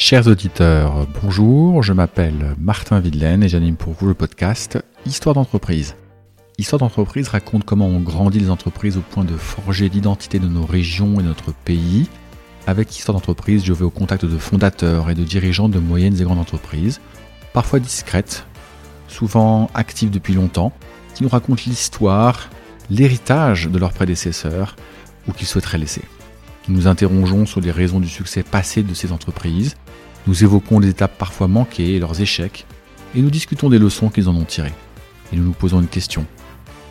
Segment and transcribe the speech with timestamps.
[0.00, 5.96] Chers auditeurs, bonjour, je m'appelle Martin Videlaine et j'anime pour vous le podcast Histoire d'entreprise.
[6.56, 10.64] Histoire d'entreprise raconte comment on grandit les entreprises au point de forger l'identité de nos
[10.64, 12.08] régions et de notre pays.
[12.68, 16.24] Avec Histoire d'entreprise, je vais au contact de fondateurs et de dirigeants de moyennes et
[16.24, 17.00] grandes entreprises,
[17.52, 18.46] parfois discrètes,
[19.08, 20.72] souvent actives depuis longtemps,
[21.16, 22.50] qui nous racontent l'histoire,
[22.88, 24.76] l'héritage de leurs prédécesseurs
[25.26, 26.02] ou qu'ils souhaiteraient laisser.
[26.68, 29.76] Nous nous interrogeons sur les raisons du succès passé de ces entreprises,
[30.26, 32.66] nous évoquons les étapes parfois manquées et leurs échecs,
[33.14, 34.74] et nous discutons des leçons qu'ils en ont tirées.
[35.32, 36.26] Et nous nous posons une question.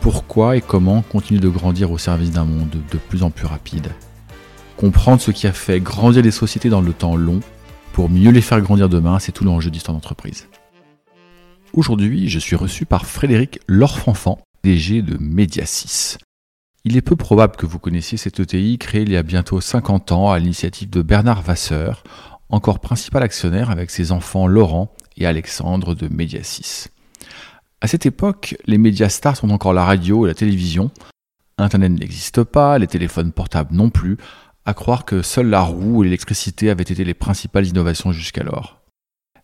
[0.00, 3.92] Pourquoi et comment continuer de grandir au service d'un monde de plus en plus rapide?
[4.76, 7.40] Comprendre ce qui a fait grandir les sociétés dans le temps long,
[7.92, 10.48] pour mieux les faire grandir demain, c'est tout l'enjeu d'histoire d'entreprise.
[11.72, 16.18] Aujourd'hui, je suis reçu par Frédéric Lorfanfan, DG de Mediasis.
[16.84, 20.12] Il est peu probable que vous connaissiez cette ETI créée il y a bientôt 50
[20.12, 22.04] ans à l'initiative de Bernard Vasseur
[22.50, 26.88] encore principal actionnaire avec ses enfants Laurent et Alexandre de Mediasis.
[27.80, 30.90] À cette époque, les médias stars sont encore la radio et la télévision.
[31.58, 34.16] Internet n'existe pas, les téléphones portables non plus,
[34.64, 38.80] à croire que seule la roue et l'électricité avaient été les principales innovations jusqu'alors.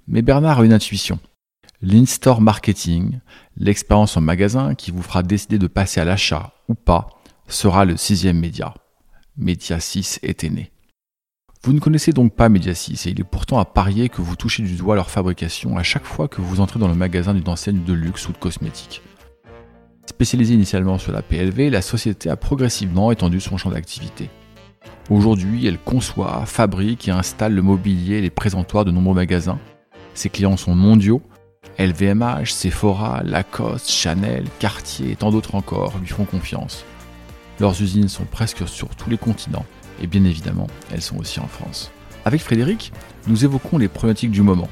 [0.06, 1.18] Mais Bernard a une intuition.
[1.82, 3.20] L'in-store marketing,
[3.56, 7.08] l'expérience en magasin qui vous fera décider de passer à l'achat ou pas,
[7.48, 8.74] sera le sixième média.
[9.36, 10.70] Média 6 était né.
[11.64, 14.62] Vous ne connaissez donc pas Mediasis et il est pourtant à parier que vous touchez
[14.62, 17.82] du doigt leur fabrication à chaque fois que vous entrez dans le magasin d'une enseigne
[17.84, 19.00] de luxe ou de cosmétiques.
[20.06, 24.28] Spécialisée initialement sur la PLV, la société a progressivement étendu son champ d'activité.
[25.08, 29.58] Aujourd'hui, elle conçoit, fabrique et installe le mobilier et les présentoirs de nombreux magasins.
[30.12, 31.22] Ses clients sont mondiaux.
[31.78, 36.84] LVMH, Sephora, Lacoste, Chanel, Cartier et tant d'autres encore lui font confiance.
[37.60, 39.66] Leurs usines sont presque sur tous les continents
[40.02, 41.90] et bien évidemment, elles sont aussi en France.
[42.24, 42.92] Avec Frédéric,
[43.26, 44.68] nous évoquons les problématiques du moment.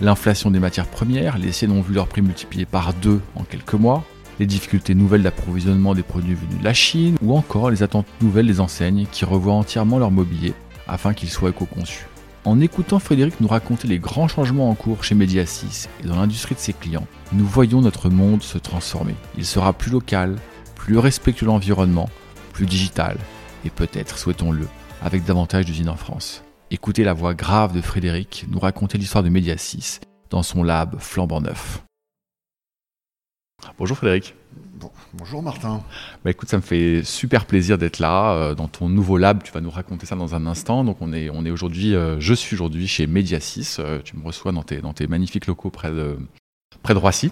[0.00, 3.74] L'inflation des matières premières, les siennes ont vu leur prix multiplié par deux en quelques
[3.74, 4.04] mois,
[4.40, 8.46] les difficultés nouvelles d'approvisionnement des produits venus de la Chine, ou encore les attentes nouvelles
[8.46, 10.54] des enseignes qui revoient entièrement leur mobilier
[10.88, 12.06] afin qu'il soit éco-conçu.
[12.44, 16.56] En écoutant Frédéric nous raconter les grands changements en cours chez Mediasis et dans l'industrie
[16.56, 19.14] de ses clients, nous voyons notre monde se transformer.
[19.38, 20.36] Il sera plus local,
[20.74, 22.10] plus respectueux de l'environnement,
[22.52, 23.16] plus digital,
[23.64, 24.68] et peut-être, souhaitons-le,
[25.02, 26.44] avec davantage d'usines en France.
[26.70, 31.40] Écoutez la voix grave de Frédéric nous raconter l'histoire de Mediasis dans son lab flambant
[31.40, 31.82] neuf.
[33.78, 34.34] Bonjour Frédéric.
[35.14, 35.82] bonjour Martin.
[36.24, 39.42] Bah écoute, ça me fait super plaisir d'être là euh, dans ton nouveau lab.
[39.42, 40.82] Tu vas nous raconter ça dans un instant.
[40.84, 43.78] Donc on est, on est aujourd'hui, euh, je suis aujourd'hui chez Mediasis.
[43.78, 46.18] Euh, tu me reçois dans tes, dans tes magnifiques locaux près de,
[46.82, 47.30] près de Roissy.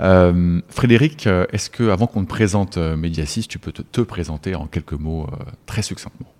[0.00, 4.54] Euh, Frédéric, euh, est-ce que, avant qu'on te présente euh, Mediasis, tu peux te, présenter
[4.54, 5.26] en quelques mots
[5.66, 6.32] très succinctement?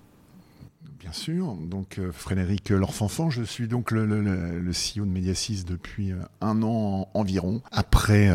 [0.98, 1.54] Bien sûr.
[1.54, 7.60] Donc, Frédéric Lorfanfan, je suis donc le, CEO de Mediasis depuis un an environ.
[7.70, 8.30] Après,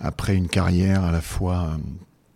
[0.00, 1.78] après une carrière à la fois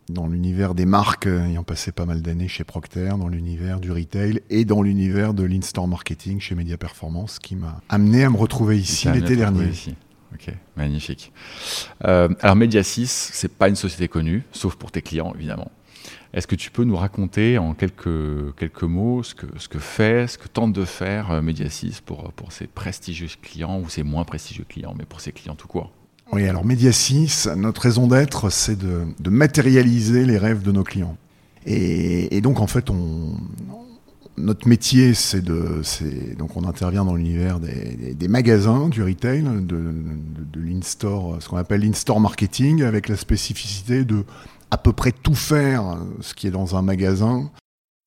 [0.09, 4.41] dans l'univers des marques, ayant passé pas mal d'années chez Procter, dans l'univers du retail
[4.51, 8.79] et dans l'univers de l'in-store marketing chez Media Performance, qui m'a amené à me retrouver
[8.79, 9.71] ici l'été dernier.
[10.33, 11.33] Ok, magnifique.
[12.05, 15.71] Euh, alors Mediasis, c'est pas une société connue, sauf pour tes clients évidemment.
[16.33, 20.27] Est-ce que tu peux nous raconter en quelques, quelques mots ce que, ce que fait,
[20.27, 24.25] ce que tente de faire euh, Mediasis pour, pour ses prestigieux clients ou ses moins
[24.25, 25.93] prestigieux clients, mais pour ses clients tout court?
[26.33, 31.17] Oui, alors Mediasis, notre raison d'être, c'est de, matérialiser les rêves de nos clients.
[31.67, 33.37] Et donc en fait, on,
[34.37, 35.83] notre métier, c'est de,
[36.37, 41.83] donc on intervient dans l'univers des, magasins, du retail, de, de, l'in-store, ce qu'on appelle
[41.83, 44.25] l'in-store marketing, avec la spécificité de
[44.71, 47.51] à peu près tout faire ce qui est dans un magasin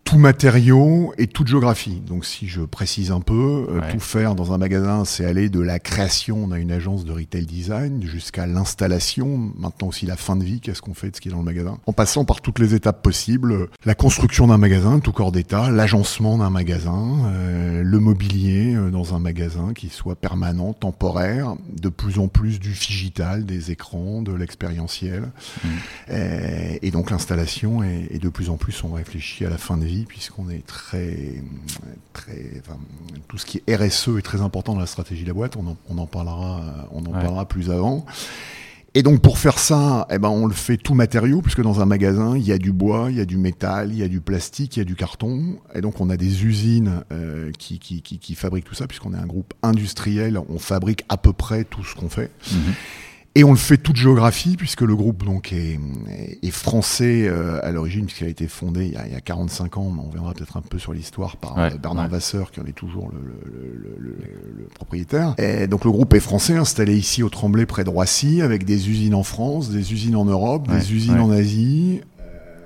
[0.07, 1.99] tout matériau et toute géographie.
[1.99, 5.59] Donc si je précise un peu, euh, tout faire dans un magasin, c'est aller de
[5.59, 10.37] la création, on a une agence de retail design, jusqu'à l'installation, maintenant aussi la fin
[10.37, 12.39] de vie, qu'est-ce qu'on fait de ce qui est dans le magasin, en passant par
[12.39, 17.83] toutes les étapes possibles, la construction d'un magasin, tout corps d'état, l'agencement d'un magasin, euh,
[17.83, 22.71] le mobilier euh, dans un magasin qui soit permanent, temporaire, de plus en plus du
[22.71, 25.23] digital, des écrans, de l'expérientiel.
[25.65, 25.67] Mmh.
[26.81, 29.96] Et, donc l'installation est, de plus en plus, on réfléchit à la fin de vie
[30.05, 31.41] puisqu'on est très,
[32.13, 32.61] très,
[33.27, 35.55] tout ce qui est RSE est très important dans la stratégie de la boîte.
[35.55, 36.61] On en, on en parlera,
[36.91, 38.05] on en parlera plus avant.
[38.97, 41.85] Et donc pour faire ça, eh ben on le fait tout matériau, puisque dans un
[41.85, 44.21] magasin, il y a du bois, il y a du métal, il y a du
[44.21, 45.59] plastique, il y a du carton.
[45.75, 49.13] Et donc on a des usines euh, qui, qui, qui, qui, fabriquent tout ça, puisqu'on
[49.13, 52.31] est un groupe industriel, on fabrique à peu près tout ce qu'on fait.
[52.51, 52.73] Mhm.
[53.39, 55.79] Et on le fait toute géographie, puisque le groupe donc est,
[56.41, 59.21] est français euh, à l'origine, puisqu'il a été fondé il y a, il y a
[59.21, 62.11] 45 ans, mais on verra peut-être un peu sur l'histoire par Ouais, euh, Bernard ouais.
[62.11, 65.35] Vasseur, qui en est toujours le, le- le- le- le- le propriétaire.
[65.37, 68.89] Et donc le groupe est français, installé ici au Tremblay, près de Roissy, avec des
[68.89, 72.01] usines en France, des usines en Europe, Ouais, des usines en Asie,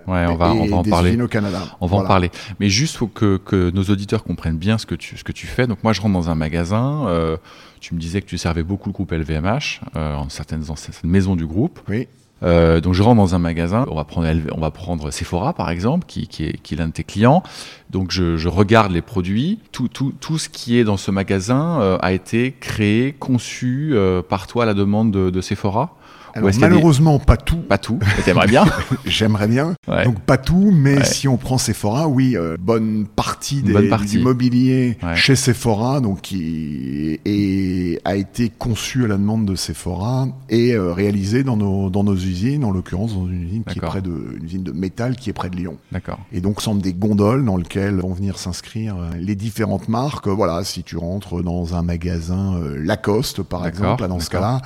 [0.07, 1.09] Ouais, on va, et on va en des parler.
[1.09, 1.59] usines au Canada.
[1.81, 2.31] On va en parler.
[2.59, 5.47] Mais juste faut que, que nos auditeurs comprennent bien ce que tu, ce que tu
[5.47, 5.67] fais.
[5.67, 7.05] Donc moi, je rentre dans un magasin.
[7.07, 7.37] euh,
[7.79, 11.09] tu me disais que tu servais beaucoup le groupe LVMH, euh, en certaines, dans certaines
[11.09, 11.79] maisons du groupe.
[11.89, 12.07] Oui.
[12.43, 15.69] Euh, donc je rentre dans un magasin, on va prendre, on va prendre Sephora par
[15.69, 17.43] exemple, qui, qui est, qui est l'un de tes clients.
[17.91, 19.59] Donc je, je regarde les produits.
[19.71, 24.23] Tout, tout, tout ce qui est dans ce magasin euh, a été créé, conçu euh,
[24.23, 25.95] par toi à la demande de, de Sephora?
[26.33, 27.57] Alors, des- malheureusement, pas tout.
[27.57, 28.65] Pas tout, t'aimerais bien.
[29.05, 29.75] J'aimerais bien.
[29.87, 30.03] Ouais.
[30.05, 31.03] Donc pas tout, mais Ouais.
[31.05, 34.17] si on prend Sephora, oui, euh, bonne partie, des, bonne partie.
[34.17, 35.15] du mobilier Ouais.
[35.15, 40.93] chez Sephora, donc qui est, a été conçu à la demande de Sephora et euh,
[40.93, 44.35] réalisé dans nos, dans nos usines, en l'occurrence dans une usine qui est près de,
[44.37, 45.77] une usine de métal qui est près de Lyon.
[45.91, 46.19] D'accord.
[46.31, 50.27] Et donc sont des gondoles dans lesquelles vont venir s'inscrire euh, les différentes marques.
[50.27, 54.61] Voilà, si tu rentres dans un magasin euh, Lacoste, par exemple, là, dans ce cas-là,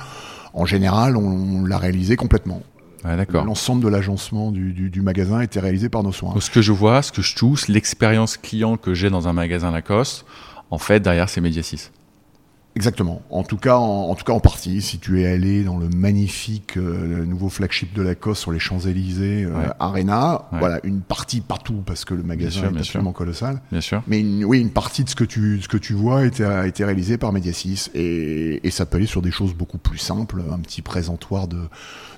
[0.56, 2.62] en général, on l'a réalisé complètement.
[3.44, 6.32] L'ensemble de l'agencement du, du, du magasin était réalisé par nos soins.
[6.32, 9.32] Donc, ce que je vois, ce que je touche, l'expérience client que j'ai dans un
[9.32, 10.24] magasin Lacoste,
[10.70, 11.92] en fait, derrière, c'est Mediasis.
[12.76, 13.22] Exactement.
[13.30, 14.82] En tout cas, en, en tout cas en partie.
[14.82, 19.44] Si tu es allé dans le magnifique euh, nouveau flagship de Lacoste sur les Champs-Élysées
[19.44, 19.64] euh, Ouais.
[19.80, 20.58] Arena, Ouais.
[20.58, 23.62] voilà une partie partout parce que le magasin est absolument colossal.
[23.72, 24.02] Bien sûr.
[24.06, 26.44] Mais une- oui, une partie de ce que tu ce que tu vois a été,
[26.44, 29.98] a été réalisé par Mediasis et, et ça peut aller sur des choses beaucoup plus
[29.98, 31.62] simples, un petit présentoir de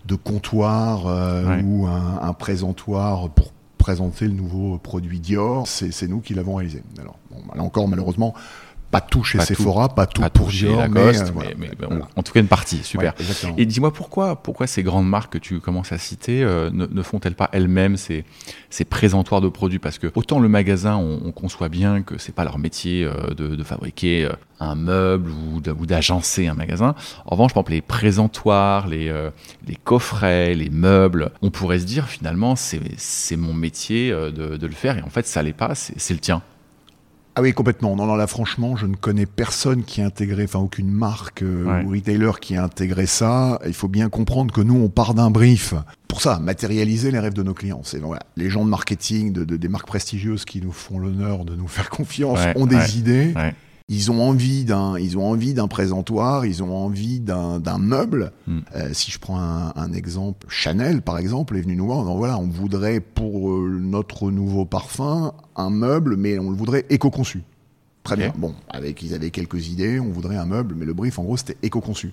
[0.06, 1.62] de comptoir euh, Ouais.
[1.64, 5.69] ou un, un présentoir pour présenter le nouveau produit Dior.
[5.69, 6.82] C'est c'est nous qui l'avons réalisé.
[6.99, 8.34] Alors bon, là encore malheureusement.
[8.90, 9.55] Pas tout chez Pas tout.
[9.55, 11.50] Sephora, pas tout Pas pour chez Lacoste, mais, euh, mais, voilà.
[11.58, 12.08] mais- mais en- Voilà.
[12.17, 13.12] en tout cas une partie, super.
[13.19, 13.55] Ouais.
[13.58, 17.02] Et dis-moi pourquoi, pourquoi ces grandes marques que tu commences à citer euh, ne, ne
[17.02, 18.25] font-elles pas elles-mêmes ces,
[18.70, 19.79] ces présentoirs de produits?
[19.79, 23.35] Parce que autant le magasin, on, on conçoit bien que c'est pas leur métier euh,
[23.35, 24.26] de, de fabriquer
[24.58, 26.94] un meuble ou d'agencer un magasin.
[27.26, 29.12] En revanche, par exemple, les présentoirs, les,
[29.67, 34.73] les coffrets, les meubles, on pourrait se dire finalement c'est mon métier de, de le
[34.73, 36.40] faire et en fait ça l'est pas, c'est le tien.
[37.38, 37.94] Ah oui, complètement.
[37.94, 41.64] Non, non, là, franchement, je ne connais personne qui a intégré, enfin, aucune marque euh,
[41.67, 41.85] Ouais.
[41.85, 43.61] ou retailer qui a intégré ça.
[43.64, 45.73] Il faut bien comprendre que nous, on part d'un brief.
[46.08, 47.82] Pour ça, matérialiser les rêves de nos clients.
[47.85, 51.44] C'est voilà, les gens de marketing, de, de- des marques prestigieuses qui nous font l'honneur
[51.44, 53.35] de nous faire confiance, Ouais, ont des ouais, idées.
[53.90, 58.32] Ils ont envie d'un, ils ont envie d'un présentoir, ils ont envie d'un, d'un meuble.
[58.46, 58.58] Mm.
[58.76, 62.00] Euh, si je prends un, un exemple, Chanel par exemple est venu nous voir.
[62.00, 66.85] disant, voilà, on voudrait pour euh, notre nouveau parfum un meuble, mais on le voudrait
[66.90, 67.43] éco-conçu.
[68.05, 68.32] Très bien.
[68.37, 71.38] Bon, avec ils avaient quelques idées, on voudrait un meuble, mais le brief en gros
[71.38, 72.12] c'était éco-conçu.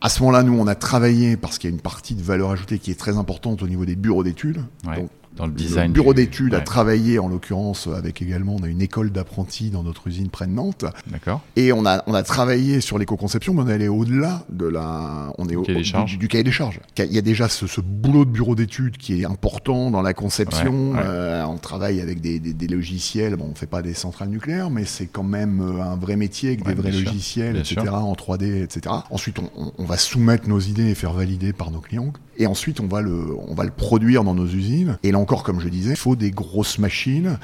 [0.00, 2.50] À ce moment-là, nous on a travaillé parce qu'il y a une partie de valeur
[2.50, 4.64] ajoutée qui est très importante au niveau des bureaux d'études.
[4.86, 4.96] Ouais.
[5.00, 5.92] Donc Dans le le design.
[5.92, 9.82] bureau du- d'études a travaillé en l'occurrence avec également on a une école d'apprentis dans
[9.82, 11.40] notre usine près de Nantes D'accord.
[11.56, 15.32] et on a on a travaillé sur l'éco-conception mais on est allé au-delà de la
[15.38, 15.82] on est au, cahier
[16.18, 16.80] du- cahier des charges.
[16.98, 20.14] Il y a déjà ce, ce boulot de bureau d'études qui est important dans la
[20.14, 20.92] conception.
[20.92, 21.02] Ouais, ouais.
[21.04, 23.36] Euh, on travaille avec des, des- des logiciels.
[23.36, 26.50] Bon, on fait pas des centrales nucléaires, mais c'est quand même euh, un vrai métier
[26.50, 27.80] avec des vrais sûr, logiciels, etc.
[27.82, 27.94] sûr.
[27.94, 28.94] En 3D, etc.
[29.10, 29.38] Ensuite,
[29.78, 32.12] on, va soumettre nos idées et faire valider par nos clients.
[32.36, 34.98] Et ensuite, on va le on va le produire dans nos usines.
[35.02, 37.38] Et encore, comme je disais, il faut des grosses machines.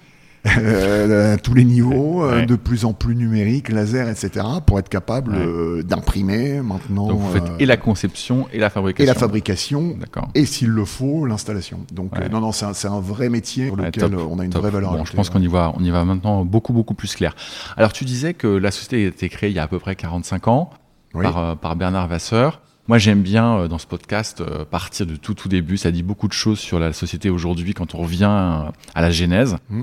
[0.57, 2.47] euh, à tous les niveaux, euh, Ouais.
[2.47, 5.39] de plus en plus numériques, laser, etc., pour être capable Ouais.
[5.47, 9.05] euh, d'imprimer maintenant Donc vous faites et la conception et la fabrication.
[9.05, 10.29] et la fabrication, D'accord.
[10.35, 11.81] et s'il le faut, l'installation.
[11.93, 12.31] Donc Ouais.
[12.31, 14.63] non, non, c'est un, vrai métier pour lequel top, on a une top.
[14.63, 15.11] vraie valeur Bon, ajoutée.
[15.11, 17.37] je pense qu'on y va, on y va maintenant beaucoup beaucoup plus clair.
[17.77, 19.95] Alors tu disais que la société a été créée il y a à peu près
[19.95, 20.71] 45 ans
[21.13, 21.23] Oui.
[21.23, 22.63] par, par Bernard Vasseur.
[22.89, 25.77] Moi j'aime bien euh, dans ce podcast euh, partir de tout tout début.
[25.77, 29.11] Ça dit beaucoup de choses sur la société aujourd'hui quand on revient euh, à la
[29.11, 29.57] genèse.
[29.69, 29.83] Mm.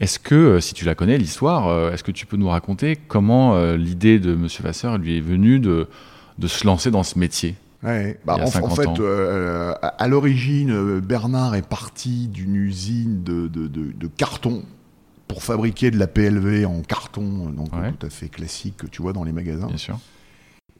[0.00, 4.18] Est-ce que, si tu la connais, l'histoire, est-ce que tu peux nous raconter comment l'idée
[4.18, 5.88] de Monsieur Vasseur lui est venue de,
[6.38, 11.00] de se lancer dans ce métier Ouais, bah, en, en 50 fait, euh, à, l'origine,
[11.00, 14.62] Bernard est parti d'une usine de, de, de- de carton
[15.28, 17.92] pour fabriquer de la PLV en carton, donc Ouais.
[17.92, 19.66] tout à fait classique que tu vois dans les magasins.
[19.66, 19.98] Bien sûr.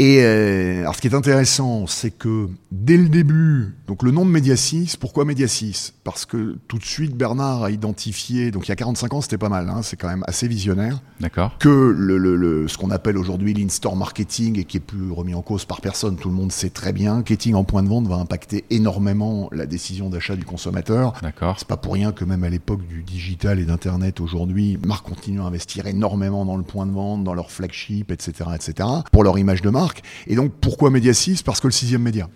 [0.03, 4.25] Et euh, alors, ce qui est intéressant, c'est que dès le début, donc le nom
[4.25, 8.73] de Mediasis, pourquoi Mediasis Parce que tout de suite, Bernard a identifié, donc il y
[8.73, 11.59] a 45 ans, c'était pas mal, hein, c'est quand même assez visionnaire, D'accord.
[11.59, 15.35] que le, le- le- ce qu'on appelle aujourd'hui l'in-store marketing et qui est plus remis
[15.35, 18.07] en cause par personne, tout le monde sait très bien, marketing en point de vente
[18.07, 21.13] va impacter énormément la décision d'achat du consommateur.
[21.21, 21.57] D'accord.
[21.59, 25.43] C'est pas pour rien que même à l'époque du digital et d'internet aujourd'hui, marques continuent
[25.43, 28.89] à investir énormément dans le point de vente, dans leur flagship, etc., etc.
[29.13, 29.90] Pour leur image de marque.
[29.91, 30.03] Marque.
[30.27, 32.29] Et donc, pourquoi Média 6 Parce que le sixième média.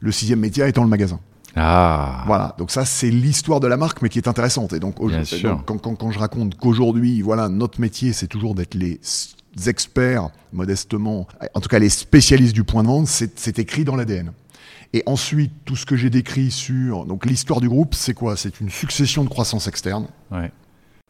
[0.00, 1.20] Le sixième média étant le magasin.
[1.54, 2.24] Ah.
[2.26, 4.72] Voilà, donc ça c'est l'histoire de la marque, mais qui est intéressante.
[4.72, 4.96] Et donc,
[5.66, 9.00] quand, quand, quand, je raconte qu'aujourd'hui, voilà, notre métier, c'est toujours d'être les
[9.66, 14.32] experts, modestement, en tout cas les spécialistes du point de vente, c'est écrit dans l'ADN.
[14.94, 18.36] Et ensuite, tout ce que j'ai décrit sur donc l'histoire du groupe, c'est quoi?
[18.36, 20.50] C'est une succession de croissance externe ouais.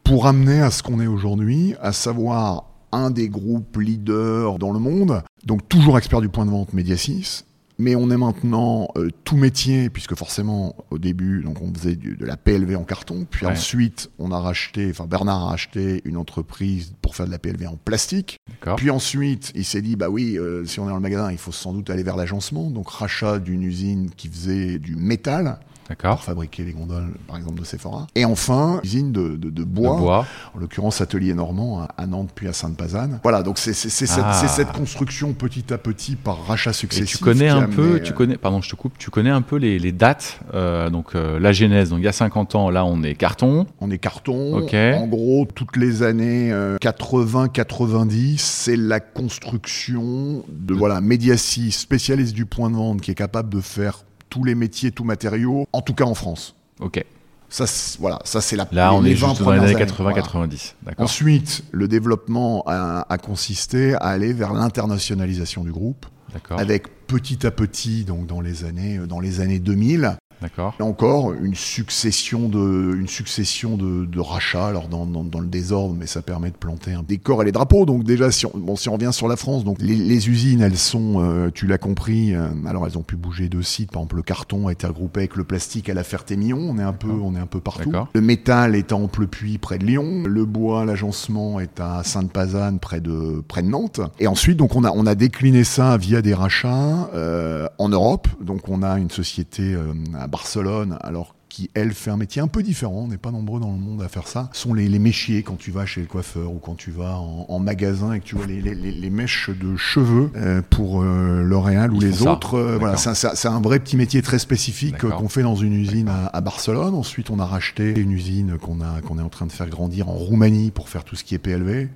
[0.03, 4.79] pour amener à ce qu'on est aujourd'hui, à savoir un des groupes leaders dans le
[4.79, 7.45] monde, donc toujours expert du point de vente Mediasis,
[7.79, 12.25] mais on est maintenant euh, tout métier, puisque forcément, au début, donc on faisait de
[12.25, 16.93] la PLV en carton, puis ensuite, on a racheté, enfin Bernard a acheté une entreprise
[17.01, 18.37] pour faire de la PLV en plastique.
[18.77, 21.37] Puis ensuite, il s'est dit, bah oui, euh, si on est dans le magasin, il
[21.37, 25.59] faut sans doute aller vers l'agencement, donc rachat d'une usine qui faisait du métal
[25.97, 28.07] pour fabriquer les gondoles, par exemple, de Sephora.
[28.15, 33.19] Et enfin, usine de, de, bois, en l'occurrence Atelier Normand à Nantes puis à Sainte-Pazanne.
[33.23, 34.47] Voilà, donc c'est cette, ah.
[34.47, 37.15] cette, construction petit à petit par rachat successif.
[37.15, 39.41] Et tu connais un peu, tu euh, connais, pardon, je te coupe, tu connais un
[39.41, 41.89] peu les, les dates, euh, donc euh, la genèse.
[41.89, 43.67] Donc il y a 50 ans, là on est carton.
[43.79, 44.57] On est carton.
[44.57, 44.73] Ok.
[44.73, 52.69] En gros, toutes les années 80-90, c'est la construction de voilà Mediacy, spécialiste du point
[52.69, 56.05] de vente, qui est capable de faire tous les métiers, tous matériaux, en tout cas
[56.05, 56.55] en France.
[56.79, 57.05] Ok.
[57.49, 57.65] Ça,
[57.99, 58.67] voilà, ça c'est la.
[58.71, 60.73] Là, on est juste dans les années 80-90.
[60.97, 66.07] Ensuite, le développement a, a, consisté à aller vers l'internationalisation du groupe,
[66.49, 70.75] avec petit à petit, donc dans les années, dans les années 2000, D'accord.
[70.77, 75.47] Et encore une succession de, une succession de, de rachats, alors dans, dans, dans, le
[75.47, 77.85] désordre, mais ça permet de planter un décor et les drapeaux.
[77.85, 80.61] Donc déjà, si on, bon, si on revient sur la France, donc les, les usines,
[80.61, 83.91] elles sont, euh, tu l'as compris, euh, alors elles ont pu bouger de sites.
[83.91, 86.59] Par exemple, le carton a été regroupé avec le plastique à la Ferté-Millon.
[86.59, 87.93] On est un peu, on est un peu partout.
[88.13, 90.23] Le métal est à Amplepuis, près de Lyon.
[90.25, 94.01] Le bois, l'agencement est à Sainte-Pazanne, près de, près de Nantes.
[94.19, 98.27] Et ensuite, donc on a, on a décliné ça via des rachats euh, en Europe.
[98.41, 99.77] Donc on a une société
[100.19, 103.59] à Barcelone, alors qui, elle, fait un métier un peu différent, on n'est pas nombreux
[103.59, 106.07] dans le monde à faire ça, sont les, les méchiers quand tu vas chez le
[106.07, 109.51] coiffeur ou quand tu vas en, magasin et que tu vois les, les, les mèches
[109.51, 112.55] de cheveux euh, pour euh, L'Oréal ou les autres.
[112.55, 116.41] Euh, voilà, c'est un, vrai petit métier très spécifique qu'on fait dans une usine à,
[116.41, 116.95] Barcelone.
[116.95, 120.13] Ensuite, on a racheté une usine qu'on qu'on est en train de faire grandir en
[120.13, 121.87] Roumanie pour faire tout ce qui est PLV.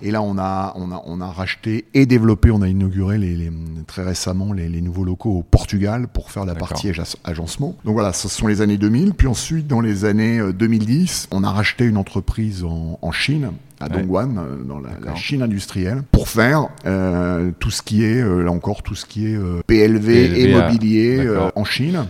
[0.00, 3.20] Et là, on a, on, a, on a racheté et développé, on a inauguré
[3.86, 6.90] très récemment les, nouveaux locaux au Portugal pour faire la partie
[7.24, 7.76] agencement.
[7.84, 9.01] Donc voilà, ce sont les années 2000.
[9.10, 13.52] Puis ensuite, dans les années 2010, euh, on a racheté une entreprise en, en Chine
[13.80, 18.50] à Dongguan, euh, dans la, Chine industrielle, pour faire euh, tout ce qui est, là
[18.50, 22.06] encore, tout ce qui est PLV, et mobilier en Chine,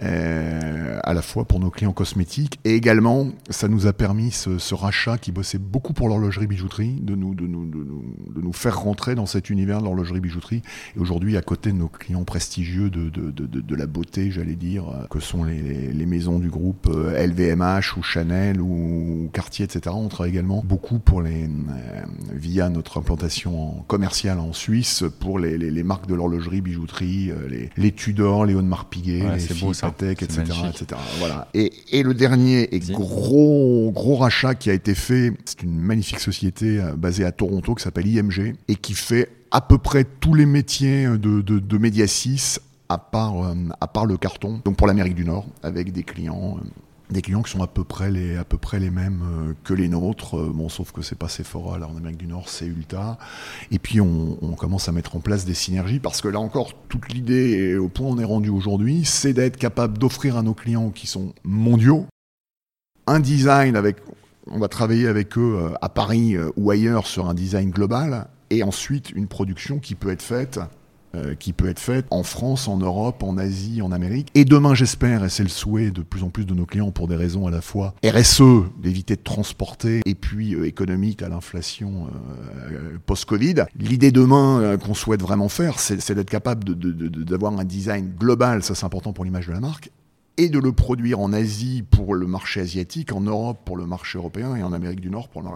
[0.00, 4.74] à la fois pour nos clients cosmétiques et également, ça nous a permis ce, ce
[4.74, 8.52] rachat qui bossait beaucoup pour l'horlogerie bijouterie, de nous, de, nous, de, nous, de nous
[8.54, 10.62] faire rentrer dans cet univers de l'horlogerie bijouterie.
[10.96, 14.84] Et aujourd'hui, à côté de nos clients prestigieux de, de, de la beauté, j'allais dire,
[15.10, 20.32] que sont les, les, maisons du groupe LVMH ou Chanel ou Cartier, etc., on travaille
[20.32, 22.02] également beaucoup pour les, euh,
[22.32, 27.70] via notre implantation commerciale en Suisse pour les, les, marques de l'horlogerie, bijouterie, euh, les,
[27.76, 31.00] les Tudor, les Audemars Piguet, les Patek, etc., etc.
[31.18, 31.48] Voilà.
[31.54, 36.20] Et, et, le dernier et gros, gros rachat qui a été fait, c'est une magnifique
[36.20, 38.37] société euh, basée à Toronto qui s'appelle IMG
[38.68, 43.54] et qui fait à peu près tous les métiers de, de, de Mediasis à part,
[43.80, 46.58] à part le carton, donc pour l'Amérique du Nord, avec des clients
[47.10, 50.68] des clients qui sont à peu près les, mêmes euh, que les nôtres, euh, bon,
[50.68, 53.18] sauf que c'est pas Sephora, là en Amérique du Nord, c'est Ulta.
[53.70, 56.74] Et puis on, on, commence à mettre en place des synergies parce que là encore,
[56.88, 60.54] toute l'idée, au point où on est rendu aujourd'hui, c'est d'être capable d'offrir à nos
[60.54, 62.06] clients qui sont mondiaux
[63.06, 63.96] un design avec,
[64.50, 68.62] on va travailler avec eux euh, à Paris ou ailleurs sur un design global et
[68.62, 70.60] ensuite une production qui peut être faite
[71.14, 74.28] euh, qui peut être faite en France, en Europe, en Asie, en Amérique.
[74.34, 77.08] Et demain, j'espère, et c'est le souhait de plus en plus de nos clients pour
[77.08, 78.42] des raisons à la fois RSE,
[78.78, 82.08] d'éviter de transporter, et puis euh, économique à l'inflation
[82.70, 83.64] euh, post-Covid.
[83.78, 86.74] L'idée demain qu'on souhaite vraiment faire, c'est d'être capable
[87.24, 89.90] d'avoir un design global, ça c'est important pour l'image de la marque,
[90.38, 94.18] et de le produire en Asie pour le marché asiatique, en Europe pour le marché
[94.18, 95.48] européen et en Amérique du Nord pour le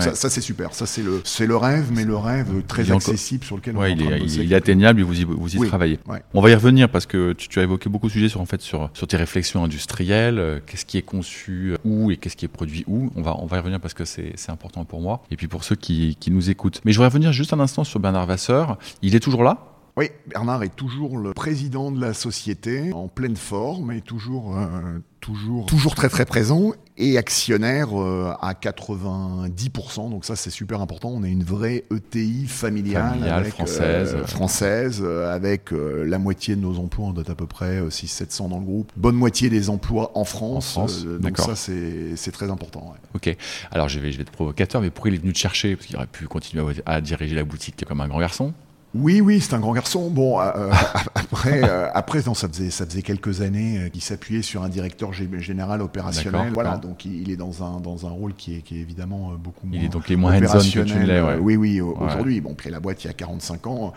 [0.00, 0.74] Ça, ça c'est super.
[0.74, 3.92] Ça, c'est le, c'est le rêve, mais le rêve très accessible sur lequel on est,
[3.92, 6.00] il, est, il est atteignable et vous y, vous y travaillez.
[6.34, 8.46] On va y revenir parce que tu, tu, as évoqué beaucoup de sujets sur, en
[8.46, 12.46] fait, sur, sur tes réflexions industrielles, euh, qu'est-ce qui est conçu où et qu'est-ce qui
[12.46, 13.10] est produit où.
[13.16, 15.48] On va, on va y revenir parce que c'est, c'est important pour moi et puis
[15.48, 16.80] pour ceux qui, qui nous écoutent.
[16.84, 18.78] Mais je voudrais revenir juste un instant sur Bernard Vasseur.
[19.02, 19.69] Il est toujours là?
[19.96, 24.98] Oui, Bernard est toujours le président de la société, en pleine forme et toujours euh,
[25.20, 30.10] toujours, toujours très très présent et actionnaire euh, à 90%.
[30.10, 31.08] Donc ça, c'est super important.
[31.10, 34.14] On est une vraie ETI familiale, Familiale, française.
[34.14, 37.80] euh, française, euh, avec la moitié de nos emplois, on doit être à peu près
[37.82, 38.92] 600-700 dans le groupe.
[38.96, 40.76] Bonne moitié des emplois en France.
[40.76, 42.92] En France, donc ça, c'est c'est très important.
[42.92, 42.98] ouais.
[43.14, 43.36] Ok.
[43.70, 45.76] Alors je vais, je vais être provocateur, mais pourquoi il est venu te chercher?
[45.76, 48.52] Parce qu'il aurait pu continuer à, à diriger la boutique comme un grand garçon.
[48.92, 50.10] Oui, oui, c'est un grand garçon.
[50.10, 50.72] Bon, euh, euh,
[51.14, 55.12] après, euh, après, non, ça faisait, ça faisait quelques années qu'il s'appuyait sur un directeur
[55.12, 56.50] gé- général opérationnel.
[56.52, 59.68] Voilà, donc il, est dans un dans un rôle qui est, qui est évidemment beaucoup
[59.68, 59.78] moins.
[59.78, 61.22] Il est donc les moins hands-on que tu opérationnel.
[61.24, 61.36] ouais.
[61.40, 62.06] Oui, oui, au- Ouais.
[62.06, 62.40] aujourd'hui.
[62.40, 63.92] Bon, puis la boîte, il y a 45 ans.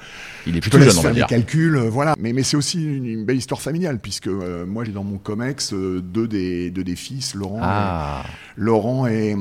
[0.46, 1.26] Il est Je plutôt te laisse jeune, on va dire.
[1.28, 2.14] des calculs, voilà.
[2.20, 5.18] Mais, mais c'est aussi une, une belle histoire familiale, puisque euh, moi, j'ai dans mon
[5.18, 9.36] COMEX deux, des, deux des fils, Laurent, Ah, et, Laurent et,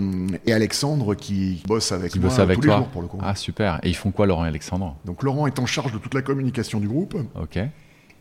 [0.46, 2.78] et Alexandre, qui bossent avec qui moi bosse avec tous les toi.
[2.78, 3.18] jours, pour le coup.
[3.22, 3.80] Ah, super.
[3.82, 4.96] Et ils font quoi, Laurent et Alexandre?
[5.04, 7.16] Donc Laurent est en charge de toute la communication du groupe.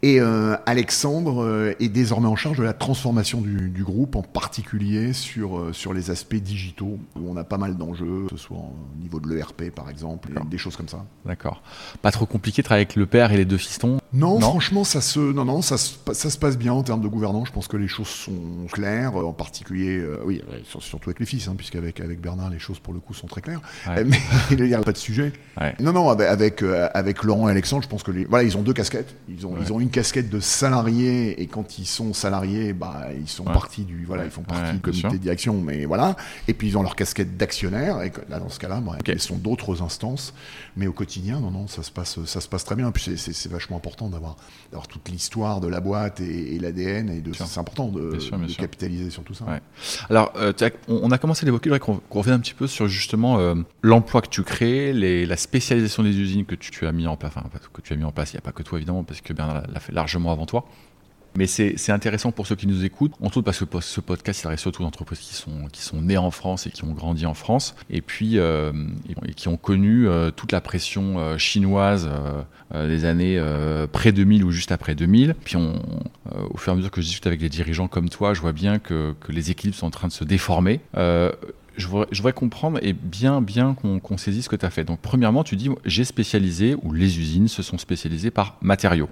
[0.04, 4.24] Et euh, Alexandre euh, est désormais en charge de la transformation du, du groupe, en
[4.24, 8.44] particulier sur, euh, sur les aspects digitaux, où on a pas mal d'enjeux, que ce
[8.44, 11.06] soit au niveau de l'ERP par exemple, des choses comme ça.
[11.26, 11.62] D'accord.
[12.02, 14.00] Pas trop compliqué de travailler avec le père et les deux fistons?
[14.12, 14.50] Non, Non?
[14.50, 17.48] franchement, ça se, non, non, ça se, ça se passe bien en termes de gouvernance.
[17.50, 21.48] Je pense que les choses sont claires, en particulier, oui, sur- surtout avec les fils,
[21.48, 23.62] hein, puisqu'avec avec Bernard, les choses pour le coup sont très claires.
[23.88, 24.04] Ouais.
[24.04, 24.18] Mais
[24.52, 25.32] il n'y a pas de sujet.
[25.60, 25.76] Ouais.
[25.80, 26.64] Non, non, avec, avec,
[26.96, 29.16] avec Laurent et Alexandre, je pense que les, voilà, ils ont deux casquettes.
[29.30, 29.60] Ils ont, Ouais.
[29.62, 33.84] ils ont une casquette de salariés, et quand ils sont salariés, bah, ils sont Ouais.
[33.86, 35.12] du, voilà, ils font partie Ouais, du comité sûr.
[35.12, 36.16] de direction, mais voilà.
[36.48, 39.38] Et puis ils ont leur casquette d'actionnaire, et là, dans ce cas-là, bah, ils sont
[39.38, 40.34] d'autres instances.
[40.78, 42.92] Mais au quotidien, non, non, ça se passe, ça se passe très bien.
[42.92, 44.38] Puis c'est- vachement important d'avoir,
[44.72, 48.20] d'avoir toute l'histoire de la boîte et, et l'ADN, et de, c'est important de, Bien
[48.20, 48.62] sûr, bien de sûr.
[48.62, 49.44] capitaliser sur tout ça.
[49.46, 49.60] Ouais.
[50.10, 52.88] Alors, euh, as- on a commencé à l'évoquer, qu'on qu'on revienne un petit peu sur
[52.88, 56.92] justement euh, l'emploi que tu crées, les, la spécialisation des usines que tu, tu as
[56.94, 58.32] mis en place, enfin que tu as mis en place.
[58.32, 60.66] Il n'y a pas que toi évidemment, parce que Bernard l'a largement avant toi.
[61.36, 64.60] Mais c'est intéressant pour ceux qui nous écoutent, entre autres parce que ce podcast s'adresse
[64.60, 67.34] surtout aux entreprises qui sont, qui sont nées en France et qui ont grandi en
[67.34, 68.74] France, et puis euh,
[69.38, 72.10] qui ont connu euh, toute la pression euh, chinoise
[72.74, 75.36] des années euh, près-2000 ou juste après 2000.
[75.44, 78.42] Puis au fur et à mesure que je discute avec des dirigeants comme toi, je
[78.42, 80.82] vois bien que, que les équilibres sont en train de se déformer.
[80.94, 84.84] Je voudrais, comprendre et bien, bien qu'on saisisse ce que tu as fait.
[84.84, 89.10] Donc, premièrement, tu dis j'ai spécialisé, ou les usines se sont spécialisées par matériaux.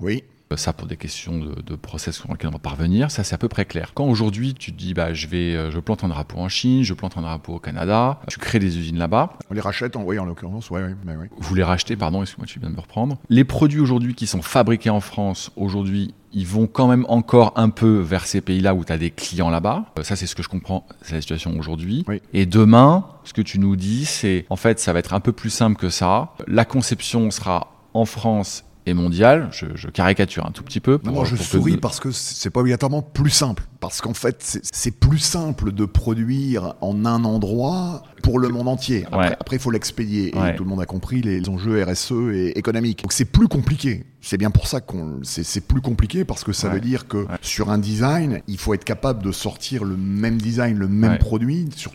[0.00, 0.24] Oui.
[0.52, 3.34] Euh, Ça, pour des questions de, de process sur lesquels on va parvenir, ça c'est
[3.36, 3.92] à peu près clair.
[3.94, 6.82] Quand aujourd'hui tu te dis, bah, je, vais, euh, je plante un drapeau en Chine,
[6.82, 10.02] je plante un drapeau au Canada, tu crées des usines là-bas, On les rachète, en,
[10.02, 11.26] oui, en l'occurrence, mais oui.
[11.38, 13.18] vous les rachetez, pardon, excuse-moi, tu viens de me reprendre.
[13.28, 17.70] Les produits aujourd'hui qui sont fabriqués en France, aujourd'hui, ils vont quand même encore un
[17.70, 19.84] peu vers ces pays-là où tu as des clients là-bas.
[19.98, 22.04] Euh, Ça, c'est ce que je comprends, c'est la situation aujourd'hui.
[22.08, 22.22] Oui.
[22.32, 25.32] Et demain, ce que tu nous dis, c'est en fait, ça va être un peu
[25.32, 26.32] plus simple que ça.
[26.48, 29.48] La conception sera en France et mondiale.
[29.52, 30.98] Je, je caricature un tout petit peu.
[30.98, 33.64] Pour- non, je pour souris parce que c'est pas obligatoirement plus simple.
[33.80, 39.06] Parce qu'en fait, c'est- plus simple de produire en un endroit pour le monde entier.
[39.06, 39.36] Après, Ouais.
[39.40, 40.34] après, il faut l'expédier.
[40.36, 40.52] Ouais.
[40.52, 43.02] Et tout le monde a compris les enjeux RSE et économiques.
[43.02, 44.04] Donc c'est plus compliqué.
[44.20, 46.74] C'est bien pour ça qu'on c'est plus compliqué parce que ça Ouais.
[46.74, 50.76] veut dire que sur un design, il faut être capable de sortir le même design,
[50.76, 51.92] le même produit sur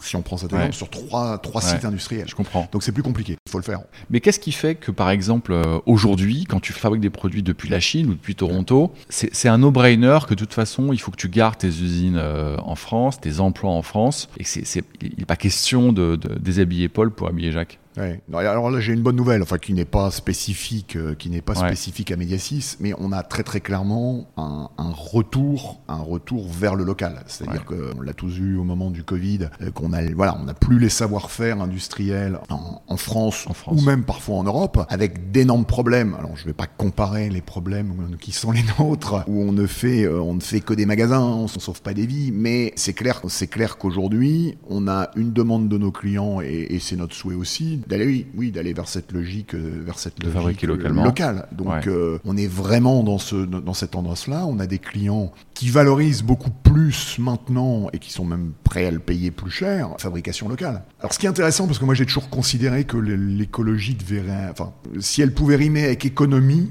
[0.00, 0.72] si on prend cet exemple Ouais.
[0.72, 1.70] sur trois trois Ouais.
[1.70, 2.26] sites industriels.
[2.28, 2.68] Je comprends.
[2.72, 3.36] Donc c'est plus compliqué.
[3.46, 3.80] Il faut le faire.
[4.10, 7.68] Mais qu'est-ce qui fait que, par exemple, euh, aujourd'hui, quand tu fabriques des produits depuis
[7.68, 11.16] la Chine ou depuis Toronto, c'est un no-brainer que de toute façon, il faut que
[11.16, 14.84] tu gardes tes usines euh, en France, tes emplois en France, et que c'est- c'est-
[15.02, 17.78] il n'est pas question de, de déshabiller Paul pour habiller Jacques.
[17.98, 18.20] Ouais.
[18.32, 21.58] Alors là, j'ai une bonne nouvelle, enfin qui n'est pas spécifique, euh, qui n'est pas
[21.58, 21.66] Ouais.
[21.68, 26.74] spécifique à Mediasis, mais on a très très clairement un, un retour, un retour vers
[26.74, 27.22] le local.
[27.26, 30.54] C'est-à-dire qu'on l'a tous vu au moment du Covid, euh, qu'on a, voilà, on n'a
[30.54, 33.80] plus les savoir-faire industriels en, en France, En France.
[33.80, 36.14] ou même parfois en Europe, avec d'énormes problèmes.
[36.18, 39.66] Alors je ne vais pas comparer les problèmes qui sont les nôtres, où on ne
[39.66, 42.72] fait, euh, on ne fait que des magasins, on ne sauve pas des vies, mais
[42.76, 46.96] c'est clair, c'est clair qu'aujourd'hui, on a une demande de nos clients et, et c'est
[46.96, 50.38] notre souhait aussi d'aller, oui, oui, d'aller vers cette logique, euh, vers cette De logique
[50.38, 51.04] fabriquer euh, localement.
[51.04, 51.48] locale.
[51.52, 51.80] Donc, Ouais.
[51.88, 54.44] euh, on est vraiment dans ce, dans cette tendance-là.
[54.46, 58.90] On a des clients qui valorisent beaucoup plus maintenant et qui sont même prêts à
[58.90, 60.84] le payer plus cher, fabrication locale.
[61.00, 64.72] Alors, ce qui est intéressant, parce que moi, j'ai toujours considéré que l'écologie devait, enfin,
[65.00, 66.70] si elle pouvait rimer avec économie,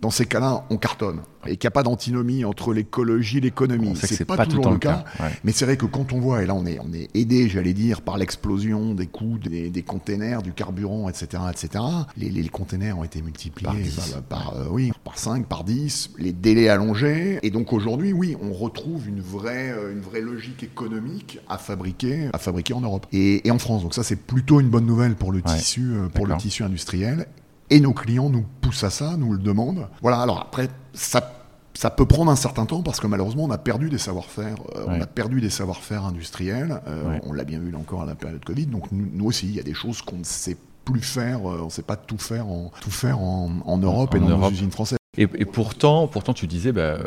[0.00, 1.20] dans ces cas-là, on cartonne.
[1.46, 3.94] Et qu'il n'y a pas d'antinomie entre l'écologie et l'économie.
[3.96, 5.04] C'est pas, pas toujours le cas.
[5.16, 5.30] cas, ouais.
[5.42, 7.72] Mais c'est vrai que quand on voit, et là on est, on est aidé, j'allais
[7.72, 11.82] dire, par l'explosion des coûts des, des containers, du carburant, etc., etc.
[12.18, 13.96] Les, les, les containers ont été multipliés Par 10.
[14.28, 17.38] par, par, euh, oui, par 5, par 10, les délais allongés.
[17.42, 22.28] Et donc aujourd'hui, oui, on retrouve une vraie, euh, une vraie logique économique à fabriquer,
[22.34, 23.82] à fabriquer en Europe et, et en France.
[23.82, 26.62] Donc ça, c'est plutôt une bonne nouvelle pour le Ouais, tissu, euh, pour le tissu
[26.64, 27.26] industriel.
[27.70, 29.88] Et nos clients nous poussent à ça, nous le demandent.
[30.02, 30.20] Voilà.
[30.20, 31.36] Alors après, ça
[31.80, 34.84] ça peut prendre un certain temps parce que malheureusement on a perdu des savoir-faire, euh,
[34.86, 36.82] on a perdu des savoir-faire industriels.
[36.86, 38.66] Euh, on l'a bien vu là encore à la période Covid.
[38.66, 41.70] Donc nous, aussi, il y a des choses qu'on ne sait plus faire, on ne
[41.70, 44.98] sait pas tout faire en, tout faire en, Europe et dans nos usines françaises.
[45.16, 46.98] Et, pourtant, pourtant, tu disais, bah,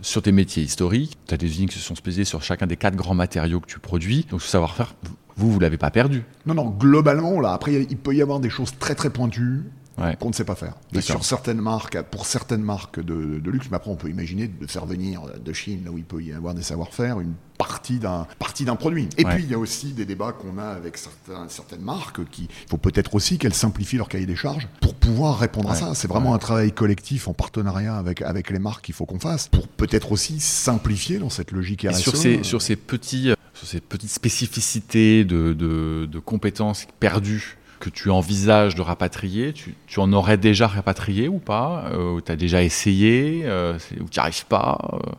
[0.00, 2.76] sur tes métiers historiques, tu as des usines qui se sont spécialisées sur chacun des
[2.76, 4.26] quatre grands matériaux que tu produis.
[4.30, 4.94] Donc ce savoir-faire,
[5.36, 6.24] vous, vous l'avez pas perdu.
[6.46, 9.64] Non, non, globalement, là, après, il peut y avoir des choses très très pointues
[9.96, 10.74] qu'on ne sait pas faire.
[10.92, 14.66] Et sur certaines marques, pour certaines marques de, luxe, mais après on peut imaginer de
[14.66, 18.26] faire venir de Chine, là où il peut y avoir des savoir-faire, une partie d'un
[18.38, 19.08] partie d'un produit.
[19.16, 22.44] Et puis il y a aussi des débats qu'on a avec certains, certaines marques qui
[22.44, 25.94] il faut peut-être aussi qu'elles simplifient leur cahier des charges pour pouvoir répondre à ça.
[25.94, 29.48] C'est vraiment un travail collectif en partenariat avec avec les marques qu'il faut qu'on fasse
[29.48, 33.68] pour peut-être aussi simplifier dans cette logique Et sur ces sur ces petits euh, sur
[33.68, 40.10] ces petites spécificités de, de, de compétences perdues que tu envisages de rapatrier, tu, en
[40.14, 44.46] aurais déjà rapatrié ou pas euh, Tu as déjà essayé euh, Ou tu n'y arrives
[44.46, 45.12] pas euh?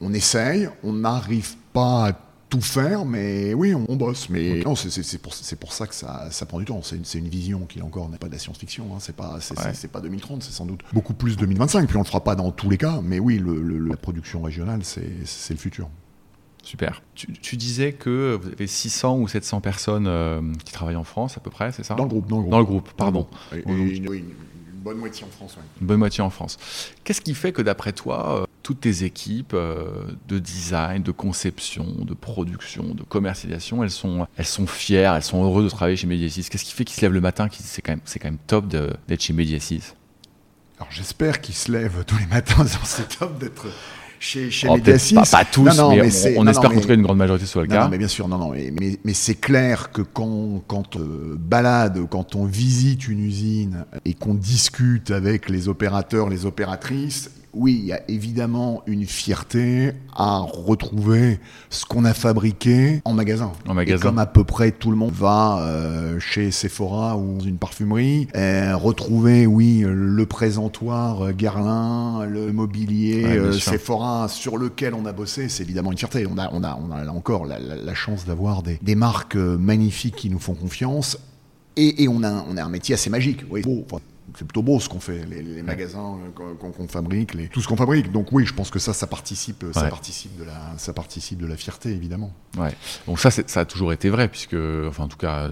[0.00, 2.12] On essaye, on n'arrive pas à
[2.48, 4.28] tout faire, mais oui, on, bosse.
[4.30, 6.80] Mais non, c'est pour, pour, ça que ça, ça prend du temps.
[6.82, 8.86] C'est une vision qui encore n'est pas de la science-fiction.
[8.92, 8.98] Hein.
[8.98, 9.38] C'est pas,
[9.92, 11.86] pas 2030, c'est sans doute beaucoup plus 2025.
[11.86, 14.80] Puis on le fera pas dans tous les cas, mais oui, le, la production régionale,
[14.82, 15.88] c'est le futur.
[16.66, 17.00] Super.
[17.14, 21.40] Tu, disais que vous avez 600 ou 700 personnes euh, qui travaillent en France à
[21.40, 21.94] peu près, c'est ça?
[21.94, 22.90] Dans le, groupe, dans le groupe.
[22.96, 23.28] pardon.
[23.52, 24.24] une,
[24.82, 25.56] bonne moitié en France.
[25.80, 26.58] Une bonne moitié en France.
[27.04, 31.86] Qu'est-ce qui fait que d'après toi, euh, toutes tes équipes euh, de design, de conception,
[32.00, 36.08] de production, de commercialisation, elles sont, elles sont fières, elles sont heureuses de travailler chez
[36.08, 36.48] Mediasis?
[36.48, 38.38] Qu'est-ce qui fait qu'ils se lèvent le matin, qu'ils disent c'est quand, même, quand même
[38.44, 39.94] top d'être chez Mediasis?
[40.78, 43.66] Alors j'espère qu'ils se lèvent tous les matins en c'est top d'être
[44.26, 44.76] chez, chez oh,
[45.30, 47.84] Pas, tous, mais, on, espère qu'en tout cas une grande majorité soit le cas.
[47.84, 48.72] Non, mais bien sûr, non, non, mais,
[49.04, 54.34] mais, c'est clair que quand, quand euh, balade, quand on visite une usine et qu'on
[54.34, 61.40] discute avec les opérateurs, les opératrices, oui, il y a évidemment une fierté à retrouver
[61.70, 63.52] ce qu'on a fabriqué en magasin.
[63.66, 64.02] En magasin.
[64.02, 68.28] comme à peu près tout le monde va euh, chez Sephora ou dans une parfumerie,
[68.36, 75.48] euh, retrouver, oui, le présentoir Guerlain, le mobilier euh, Sephora sur lequel on a bossé,
[75.48, 76.26] c'est évidemment une fierté.
[76.26, 80.28] On a, on a, on a encore la, chance d'avoir des, des, marques magnifiques qui
[80.28, 81.18] nous font confiance.
[81.76, 83.44] Et, et on, a, on a un métier assez magique.
[83.50, 83.62] Oui
[84.34, 87.76] c'est plutôt beau ce qu'on fait, les, magasins euh, qu'on fabrique, les, tout ce qu'on
[87.76, 88.12] fabrique.
[88.12, 91.46] Donc oui, je pense que ça, ça participe, ça participe de la, ça participe de
[91.46, 92.32] la fierté évidemment.
[92.58, 92.72] Ouais.
[93.06, 94.56] Donc ça, ça a toujours été vrai puisque,
[94.88, 95.50] enfin en tout cas,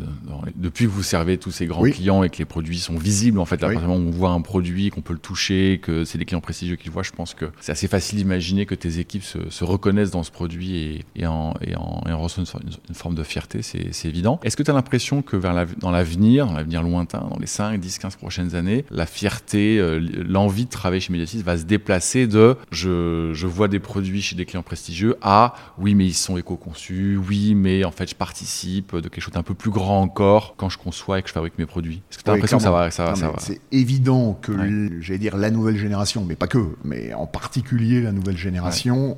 [0.57, 3.45] depuis que vous servez tous ces grands clients et que les produits sont visibles, en
[3.45, 6.41] fait, à partir on voit un produit, qu'on peut le toucher, que c'est des clients
[6.41, 9.65] prestigieux qui le voient, je pense que c'est assez facile d'imaginer que tes équipes se,
[9.65, 12.47] reconnaissent dans ce produit et, et en, et en, et en reçoivent
[12.89, 14.41] une, forme de fierté, c'est évident.
[14.43, 17.47] Est-ce que tu as l'impression que vers la, dans l'avenir, dans l'avenir lointain, dans les
[17.47, 21.65] 5, 10, 15 prochaines années la fierté, euh, l'envie de travailler chez Mediatis va se
[21.65, 26.37] déplacer de je, vois des produits chez des clients prestigieux à oui, mais ils sont
[26.37, 30.55] éco-conçus, oui, mais en fait, je participe de quelque chose d'un peu plus grand encore
[30.57, 32.03] quand je conçois et que je fabrique mes produits.
[32.11, 34.53] Est-ce que tu as l'impression que ça va, ça, C'est évident que,
[35.01, 39.17] j'allais dire, la nouvelle génération, mais pas que, mais en particulier la nouvelle génération,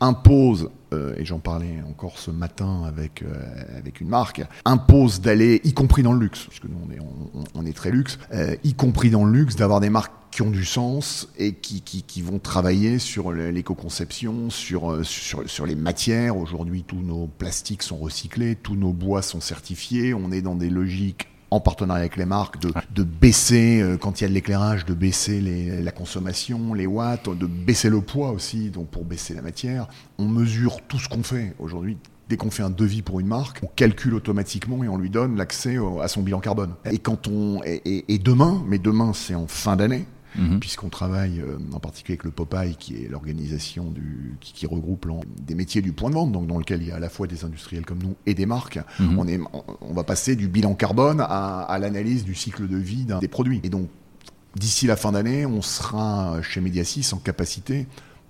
[0.00, 3.34] impose, euh, et j'en parlais encore ce matin avec, euh,
[3.76, 6.98] avec une marque, impose d'aller, y compris dans le luxe, parce que nous on est,
[7.54, 10.50] on, est très luxe, euh, y compris dans le luxe, d'avoir des marques qui ont
[10.50, 16.36] du sens et qui, qui, qui vont travailler sur l'éco-conception, sur, sur, sur les matières.
[16.36, 20.70] Aujourd'hui, tous nos plastiques sont recyclés, tous nos bois sont certifiés, on est dans des
[20.70, 24.34] logiques en partenariat avec les marques, de, de baisser, euh, quand il y a de
[24.34, 29.04] l'éclairage, de baisser les, la consommation, les watts, de baisser le poids aussi, donc pour
[29.04, 29.88] baisser la matière.
[30.18, 31.98] On mesure tout ce qu'on fait aujourd'hui.
[32.28, 35.36] Dès qu'on fait un devis pour une marque, on calcule automatiquement et on lui donne
[35.36, 36.74] l'accès à son bilan carbone.
[36.90, 40.06] Et quand on et, et demain, mais demain c'est en fin d'année,
[40.38, 40.60] Mhm.
[40.60, 43.92] puisqu'on travaille euh, en particulier avec le Popeye, qui est l'organisation
[44.40, 45.08] qui, regroupe
[45.40, 47.26] des métiers du point de vente, donc dans lequel il y a à la fois
[47.26, 48.78] des industriels comme nous et des marques.
[48.98, 49.18] Mhm.
[49.18, 49.40] On, est,
[49.80, 53.60] on, va passer du bilan carbone à, l'analyse du cycle de vie des produits.
[53.62, 53.88] Et donc,
[54.56, 57.86] d'ici la fin d'année, on sera chez Mediasis en capacité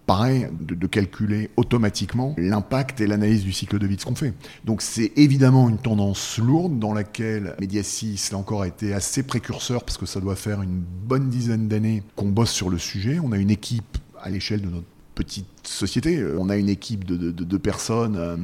[0.07, 4.35] pareil, de, calculer automatiquement l'impact et l'analyse du cycle de vie de ce qu'on fait.
[4.65, 9.99] Donc c'est évidemment une tendance lourde dans laquelle Mediasis, là encore, été assez précurseur parce
[9.99, 13.19] que ça doit faire une bonne dizaine d'années qu'on bosse sur le sujet.
[13.23, 16.25] On a une équipe à l'échelle de notre petite société.
[16.39, 18.37] On a une équipe de, de, de personnes, euh,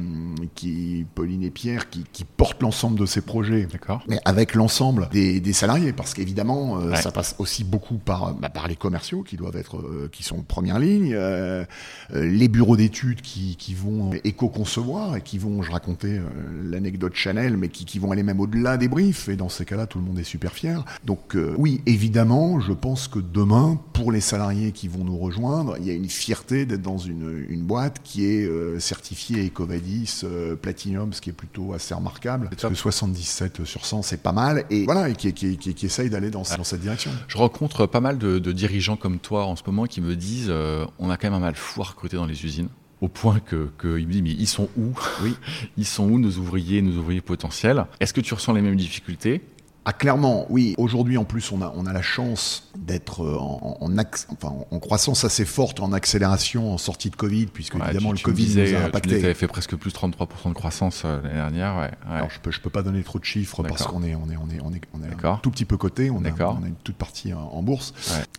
[0.55, 3.67] qui, Pauline et Pierre, qui, qui portent l'ensemble de ces projets.
[3.71, 4.03] D'accord.
[4.09, 7.01] Mais avec l'ensemble des, des, salariés, parce qu'évidemment, euh, ouais.
[7.01, 10.39] ça passe aussi beaucoup par, bah, par les commerciaux qui doivent être, euh, qui sont
[10.39, 11.63] en première ligne, euh,
[12.11, 16.19] les bureaux d'études qui, qui vont éco-concevoir et qui vont, je racontais
[16.63, 19.29] l'anecdote Chanel, mais qui, qui vont aller même au-delà des briefs.
[19.29, 20.83] Et dans ces cas-là, tout le monde est super fier.
[21.05, 25.85] Donc oui, évidemment, je pense que demain, pour les salariés qui vont nous rejoindre, il
[25.85, 30.55] y a une fierté d'être dans une, une boîte qui est euh, certifiée EcoVadis euh,
[30.55, 32.49] Platinum, ce qui est plutôt assez remarquable.
[32.49, 34.65] Parce que 77 sur 100, c'est pas mal.
[34.69, 37.11] Et voilà, et qui, qui, qui, qui essaye d'aller dans, dans, cette direction.
[37.27, 40.47] Je rencontre pas mal de, de, dirigeants comme toi en ce moment qui me disent
[40.49, 42.69] euh, on a quand même un mal fou à recruter dans les usines
[43.01, 44.93] au point que, que me disent mais ils sont où?
[45.21, 45.35] Oui.
[45.77, 47.85] ils sont où nos ouvriers, nos ouvriers potentiels?
[47.99, 49.41] Est-ce que tu ressens les mêmes difficultés?
[49.85, 50.75] Ah clairement, oui.
[50.77, 55.25] Aujourd'hui, en plus, on a, on a la chance d'être en, en, enfin, en croissance
[55.25, 58.71] assez forte, en accélération, en sortie de Covid, puisque ouais, évidemment tu, le Covid disais,
[58.71, 59.19] nous a impacté.
[59.19, 61.75] Tu avais fait presque plus 33% de croissance euh, l'année dernière.
[61.75, 62.15] Ouais, ouais.
[62.15, 64.37] Alors je peux, je peux pas donner trop de chiffres parce qu'on est, on est,
[64.37, 66.09] on est, on est, on est un tout petit peu coté.
[66.09, 67.93] On, a, on a une toute partie en, en bourse.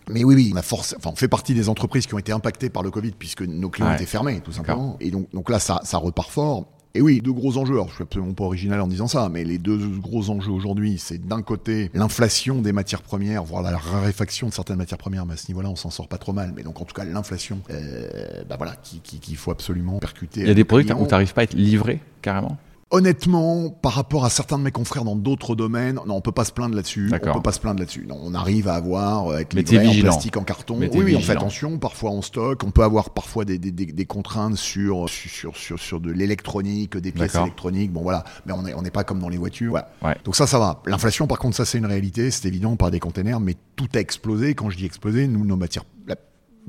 [0.08, 2.32] Mais oui, oui, on a force, enfin, on fait partie des entreprises qui ont été
[2.32, 4.96] impactées par le Covid puisque nos clients étaient fermés, tout simplement.
[5.00, 6.64] Et donc, donc là, ça, ça repart fort.
[6.96, 7.74] Et oui, deux gros enjeux.
[7.74, 10.96] Alors, je suis absolument pas original en disant ça, mais les deux gros enjeux aujourd'hui,
[10.98, 15.34] c'est d'un côté l'inflation des matières premières, voire la raréfaction de certaines matières premières, mais
[15.34, 16.52] à ce niveau-là, on s'en sort pas trop mal.
[16.54, 20.42] Mais donc, en tout cas, l'inflation, euh, bah voilà, qu'il qui, qui faut absolument percuter.
[20.42, 22.58] Il y a des produits où tu n'arrives pas à être livré carrément?
[22.94, 26.44] Honnêtement, par rapport à certains de mes confrères dans d'autres domaines, non, on peut pas
[26.44, 27.10] se plaindre là-dessus.
[27.12, 28.06] On peut pas se plaindre là-dessus.
[28.08, 30.76] On arrive à avoir avec les en plastique, en carton.
[30.78, 31.78] Mais oui, oui, on fait attention.
[31.78, 32.62] Parfois, on stocke.
[32.62, 36.96] On peut avoir parfois des, des, des, des contraintes sur sur sur sur de l'électronique,
[36.96, 37.92] des pièces électroniques.
[37.92, 38.22] Bon, voilà.
[38.46, 39.74] Mais on est on n'est pas comme dans les voitures.
[39.74, 40.14] Ouais.
[40.24, 40.80] Donc ça, ça va.
[40.86, 42.30] L'inflation, par contre, ça c'est une réalité.
[42.30, 44.54] C'est évident par des containers, mais tout a explosé.
[44.54, 46.14] Quand je dis explosé, nous, nos matières la,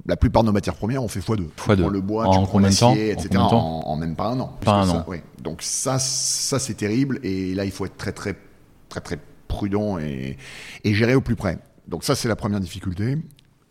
[0.05, 1.47] la plupart de nos matières premières, on fait x2.
[1.55, 1.89] Fois deux.
[1.89, 3.29] le bois, en tu prends l'acier, etc.
[3.37, 4.57] En, en, en, même pas un an.
[4.61, 5.05] Pas un ça, an.
[5.07, 5.23] Ouais.
[5.41, 7.19] Donc ça, ça c'est terrible.
[7.23, 8.35] Et là, il faut être très, très,
[8.89, 10.37] très, très prudent et,
[10.83, 11.59] et gérer au plus près.
[11.87, 13.17] Donc ça, c'est la première difficulté.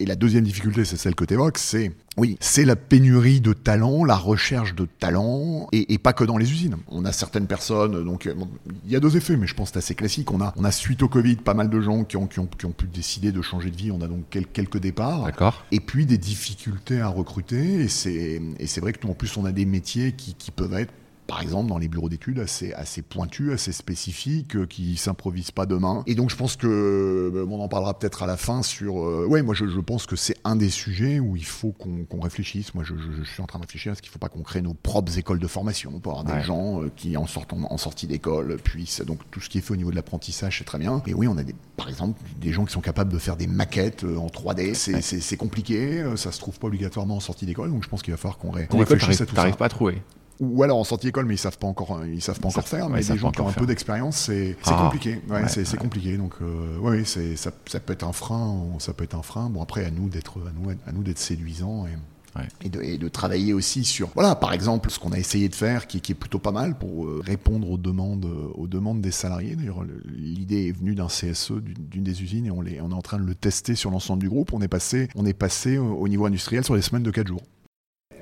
[0.04, 3.54] Et la deuxième difficulté, c'est celle que tu évoques, c'est oui, c'est la pénurie de
[3.54, 6.76] talents, la recherche de talents, et, et, pas que dans les usines.
[6.88, 8.46] On a certaines personnes, donc bon,
[8.84, 10.30] il y a deux effets, mais je pense que c'est assez classique.
[10.30, 12.46] On a, on a suite au Covid pas mal de gens qui ont, qui ont,
[12.46, 13.90] qui ont pu décider de changer de vie.
[13.92, 15.24] On a donc quel, quelques départs.
[15.24, 15.64] D'accord.
[15.72, 17.80] Et puis des difficultés à recruter.
[17.80, 20.50] Et c'est, et c'est vrai que nous, en plus, on a des métiers qui, qui
[20.50, 20.92] peuvent être
[21.26, 25.66] par exemple dans les bureaux d'études assez, assez pointus, assez spécifiques, euh, qui s'improvisent pas
[25.66, 26.02] demain.
[26.06, 29.00] Et donc je pense que, euh, on en parlera peut-être à la fin sur...
[29.00, 32.04] Euh, ouais, moi je, je, pense que c'est un des sujets où il faut qu'on
[32.04, 32.74] qu réfléchisse.
[32.74, 34.62] Moi je, suis en train de réfléchir à ce qu'il ne faut pas qu'on crée
[34.62, 36.40] nos propres écoles de formation pour avoir ouais.
[36.40, 39.02] des gens euh, qui en, sortant, en sortie d'école puissent...
[39.02, 41.02] Donc tout ce qui est fait au niveau de l'apprentissage c'est très bien.
[41.06, 43.46] Et oui, on a des, par exemple des gens qui sont capables de faire des
[43.46, 44.74] maquettes en 3D.
[44.74, 47.70] C'est compliqué, ça se trouve pas obligatoirement en sortie d'école.
[47.70, 49.50] Donc je pense qu'il va falloir qu'on ré qu réfléchisse à tout ça.
[49.52, 50.02] Pas à trouver
[50.40, 52.88] ou alors en sortie d'école, mais ils savent pas encore, ils savent pas encore faire.
[52.88, 54.84] Mais ouais, des gens qui ont un peu d'expérience, c'est ah.
[54.84, 55.20] compliqué.
[55.28, 56.16] Ouais, ouais c'est compliqué.
[56.16, 58.64] Donc, euh, c'est ça, ça, peut être un frein.
[58.78, 59.48] Ça peut être un frein.
[59.50, 61.90] Bon, après, à nous d'être, à nous, à nous d'être séduisants et.
[62.64, 65.54] Et de, et, de, travailler aussi sur, voilà, par exemple, ce qu'on a essayé de
[65.54, 69.12] faire, qui, qui, est plutôt pas mal pour euh, répondre aux demandes, aux demandes des
[69.12, 69.54] salariés.
[69.54, 73.02] D'ailleurs, l'idée est venue d'un CSE d'une des usines et on, est, on est en
[73.02, 74.52] train de le tester sur l'ensemble du groupe.
[74.52, 77.28] On est passé, on est passé au, au niveau industriel sur les semaines de 4
[77.28, 77.42] jours.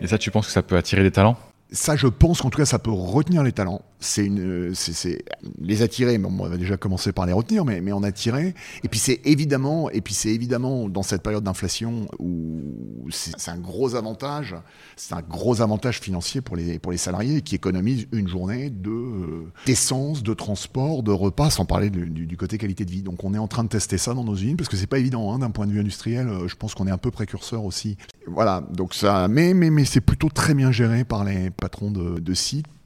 [0.03, 1.39] Et ça, tu penses que ça peut attirer des talents?
[1.73, 3.81] Ça, je pense qu'en tout cas, ça peut retenir les talents.
[3.99, 5.25] C'est une, c'est
[5.59, 6.19] les attirer.
[6.19, 8.55] Bon, on va déjà commencer par les retenir, mais, mais en attirer.
[8.85, 12.63] Et puis c'est évidemment, et puis c'est évidemment dans cette période d'inflation où
[13.11, 14.57] c'est un gros avantage,
[14.97, 19.45] c'est un gros avantage financier pour les pour les salariés qui économisent une journée de
[19.67, 23.03] d'essence, de transport, de repas, sans parler du, côté qualité de vie.
[23.03, 24.99] Donc on est en train de tester ça dans nos usines parce que c'est pas
[24.99, 26.29] évident hein, d'un point de vue industriel.
[26.47, 27.97] Je pense qu'on est un peu précurseur aussi.
[28.27, 28.63] Voilà.
[28.73, 32.21] Donc ça, mais mais mais c'est plutôt très bien géré par les patrons de,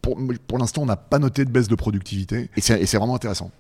[0.03, 3.51] pour, pour l'instant, on n'a pas noté de baisse de productivité et c'est vraiment intéressant.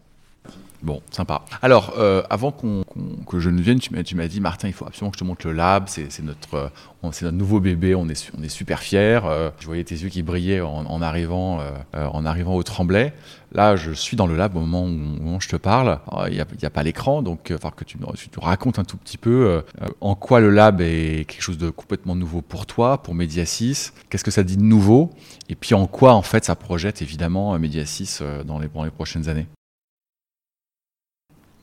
[0.82, 1.42] Bon, sympa.
[1.62, 5.16] Alors, euh, avant que je ne vienne, tu m'as dit, Martin, il faut absolument que
[5.16, 5.84] je te montre le lab.
[5.88, 6.68] C'est notre, euh,
[7.02, 7.94] notre nouveau bébé.
[7.94, 9.20] On est, on est super fiers.
[9.24, 11.60] Euh, je voyais tes yeux qui brillaient en, arrivant,
[11.94, 13.12] en arrivant au Tremblay.
[13.52, 15.98] Là, je suis dans le lab au moment où, je te parle.
[16.28, 19.18] Il n'y a, pas l'écran, donc il que tu, tu te racontes un tout petit
[19.18, 19.62] peu
[20.00, 23.92] en quoi le lab est quelque chose de complètement nouveau pour toi, pour Mediasis.
[24.10, 25.10] Qu'est-ce que ça dit de nouveau?
[25.48, 29.46] Et puis en quoi, en fait, ça projette évidemment Mediasis dans les prochaines années?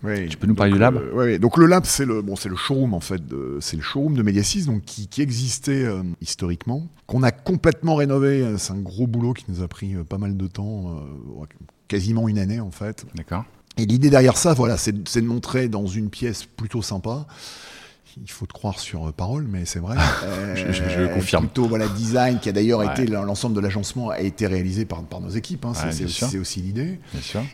[0.03, 2.35] Oui, tu peux nous parler du lab euh, ouais, Donc le lab, c'est le bon,
[2.35, 3.21] c'est le showroom en fait,
[3.61, 8.55] c'est le showroom de Mediasis, donc qui, qui existait euh, historiquement, qu'on a complètement rénové.
[8.57, 11.45] C'est un gros boulot qui nous a pris euh, pas mal de temps, euh,
[11.87, 13.05] quasiment une année en fait.
[13.15, 13.45] D'accord.
[13.77, 17.25] Et l'idée derrière ça, voilà, c'est de montrer dans une pièce plutôt sympa
[18.21, 19.97] il faut te croire sur parole, mais c'est vrai.
[20.55, 21.45] je, je, confirme.
[21.45, 25.21] Plutôt voilà design qui a d'ailleurs été l'ensemble de l'agencement a été réalisé par, par
[25.21, 25.65] nos équipes.
[25.65, 26.99] Hein, c'est aussi l'idée.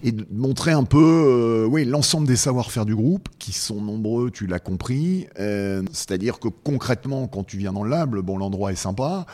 [0.04, 4.32] Et de montrer un peu, oui, l'ensemble des savoir-faire du groupe qui sont nombreux.
[4.32, 5.28] Tu l'as compris.
[5.92, 9.26] C'est-à-dire que concrètement, quand tu viens dans le lab, bon, l'endroit est sympa.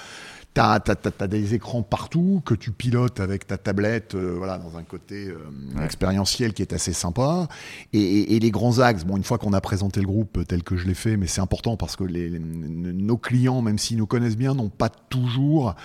[0.56, 4.84] Tu as, des écrans partout que tu pilotes avec ta tablette, euh, voilà, dans un
[4.84, 7.50] côté euh, expérientiel qui est assez sympa.
[7.92, 10.88] Et, les grands axes, bon, une fois qu'on a présenté le groupe tel que je
[10.88, 14.54] l'ai fait, mais c'est important parce que les, nos clients, même s'ils nous connaissent bien,
[14.54, 15.76] n'ont pas toujours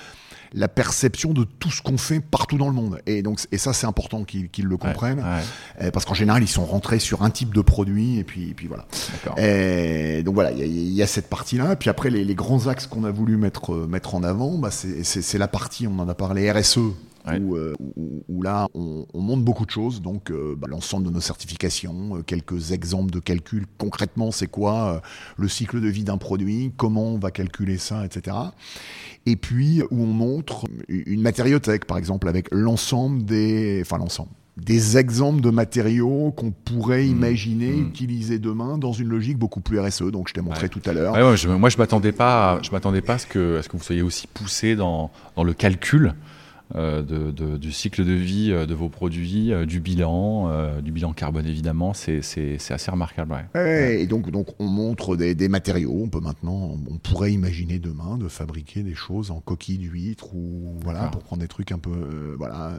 [0.53, 3.01] la perception de tout ce qu'on fait partout dans le monde.
[3.07, 5.25] Et donc, et ça, c'est important qu'ils le comprennent,
[5.81, 8.55] euh, parce qu'en général, ils sont rentrés sur un type de produit, et puis, et
[8.55, 8.87] puis voilà.
[9.37, 11.77] Et donc voilà, il y, a cette partie-là.
[11.77, 15.49] Puis après, les, grands axes qu'on a voulu mettre mettre en avant, bah, c'est la
[15.49, 16.79] partie, on en a parlé, RSE,
[17.29, 17.75] euh,
[18.29, 22.23] où, là, on, monte beaucoup de choses, donc euh, bah, l'ensemble de nos certifications, euh,
[22.23, 25.03] quelques exemples de calcul, concrètement, c'est quoi
[25.37, 28.37] le cycle de vie d'un produit, comment on va calculer ça, etc.
[29.27, 33.81] Et puis, où on montre une matériothèque, par exemple, avec l'ensemble des...
[33.83, 37.11] Enfin, l'ensemble des exemples de matériaux qu'on pourrait mmh.
[37.11, 37.87] imaginer mmh.
[37.87, 40.11] utiliser demain dans une logique beaucoup plus RSE.
[40.11, 41.15] Donc je t'ai montré tout à l'heure.
[41.47, 44.03] moi je m'attendais pas, je m'attendais pas à ce que, à ce que vous soyez
[44.03, 46.15] aussi poussé dans, dans le calcul
[46.77, 51.13] euh, de, du cycle de vie euh, de vos produits, euh, du bilan, du bilan
[51.13, 52.21] carbone évidemment, c'est
[52.71, 53.35] assez remarquable.
[53.55, 54.01] Ouais.
[54.01, 55.99] Et donc, donc on montre des, matériaux.
[56.01, 60.79] On peut maintenant, on pourrait imaginer demain de fabriquer des choses en coquille d'huître ou
[60.83, 62.73] voilà pour prendre des trucs un peu voilà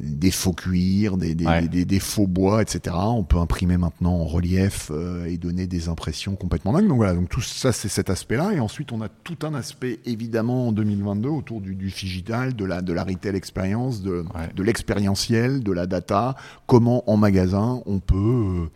[0.00, 2.94] des faux cuirs, des, des, faux bois, etc.
[2.98, 4.90] On peut imprimer maintenant en relief
[5.26, 6.88] et donner des impressions complètement dingues.
[6.88, 8.52] Donc voilà, donc tout ça c'est cet aspect-là.
[8.52, 12.64] Et ensuite on a tout un aspect évidemment en 2022 autour du, du digital, de
[12.64, 17.98] la de la retail expérience, de, de l'expérientiel, de la data, comment en magasin on
[17.98, 18.70] peut, euh,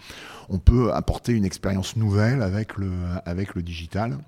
[0.48, 2.90] on peut apporter une expérience nouvelle avec le,
[3.24, 4.18] avec le digital.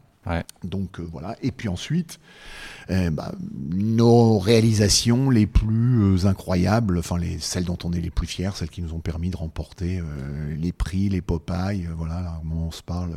[0.64, 1.36] Donc euh, voilà.
[1.42, 2.20] Et puis ensuite,
[2.88, 3.32] eh bah,
[3.70, 8.50] nos réalisations les plus euh, incroyables, enfin les, celles dont on est les plus fiers,
[8.54, 10.02] celles qui nous ont permis de remporter
[10.56, 13.16] les prix, les Popeye, voilà, là, on se parle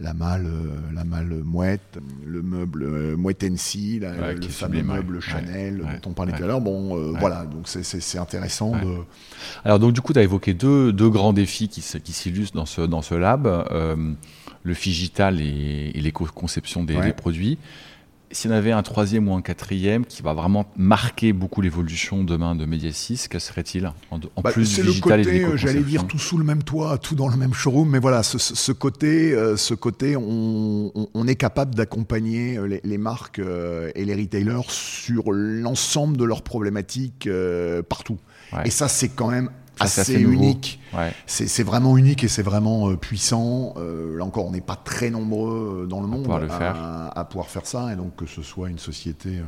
[0.00, 5.78] la malle, euh, la malle mouette, le meuble euh, mouette NC, le fameux meuble Chanel
[5.78, 6.60] dont on parlait tout à l'heure.
[6.60, 8.98] Bon, euh, voilà, donc c'est intéressant de.
[9.64, 12.66] Alors donc du coup, tu as évoqué deux, deux grands défis qui, qui s'illustrent dans
[12.66, 13.46] ce, dans ce lab,
[14.68, 17.58] le figital et, et l'éco-conception des, des, produits.
[18.30, 22.24] S'il y en avait un troisième ou un quatrième qui va vraiment marquer beaucoup l'évolution
[22.24, 26.06] demain de Mediasis, que serait-il en, bah, plus du digital le côté, et J'allais dire
[26.06, 29.72] tout sous le même toit, tout dans le même showroom, mais voilà, ce, côté, ce
[29.72, 36.18] côté, euh, on, est capable d'accompagner euh, les, marques euh, et les retailers sur l'ensemble
[36.18, 37.28] de leurs problématiques
[37.88, 38.18] partout.
[38.66, 39.50] Et ça, c'est quand même
[39.80, 40.80] assez, unique.
[41.26, 43.74] C'est vraiment unique et c'est vraiment euh, puissant.
[43.76, 47.66] Euh, là encore, on n'est pas très nombreux euh, dans le monde à, pouvoir faire
[47.66, 47.92] ça.
[47.92, 49.40] Et donc que ce soit une société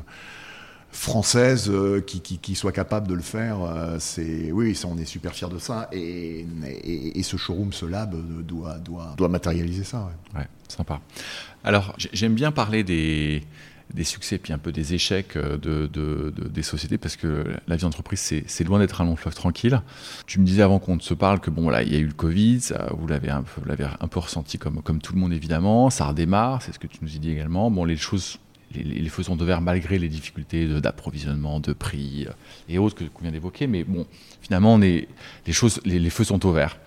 [0.93, 1.71] française
[2.07, 3.59] qui, qui, soit capable de le faire,
[4.01, 5.89] c'est oui, ça, on est super fiers de ça.
[5.93, 6.45] Et,
[6.85, 10.11] et, ce showroom, ce lab doit, doit, doit matérialiser ça.
[10.35, 11.01] ouais sympa.
[11.65, 13.43] Alors, j'aime bien parler des
[13.95, 17.83] des succès puis un peu des échecs euh, de, des sociétés parce que la vie
[17.83, 19.81] d'entreprise c'est loin d'être un long fleuve tranquille.
[20.27, 22.13] Tu me disais avant qu'on se parle que bon voilà il y a eu le
[22.13, 22.61] Covid,
[22.97, 23.43] vous l'avez un
[24.09, 27.11] peu ressenti comme comme tout le monde évidemment, ça redémarre, c'est ce que tu nous
[27.11, 27.71] as également.
[27.71, 28.39] Bon les choses
[28.75, 32.33] les, les feux sont ouverts malgré les difficultés d'approvisionnement, de, prix euh,
[32.69, 34.07] et autres que qu'on vient d'évoquer, mais bon
[34.41, 35.09] finalement les
[35.51, 36.79] choses les, feux sont ouverts.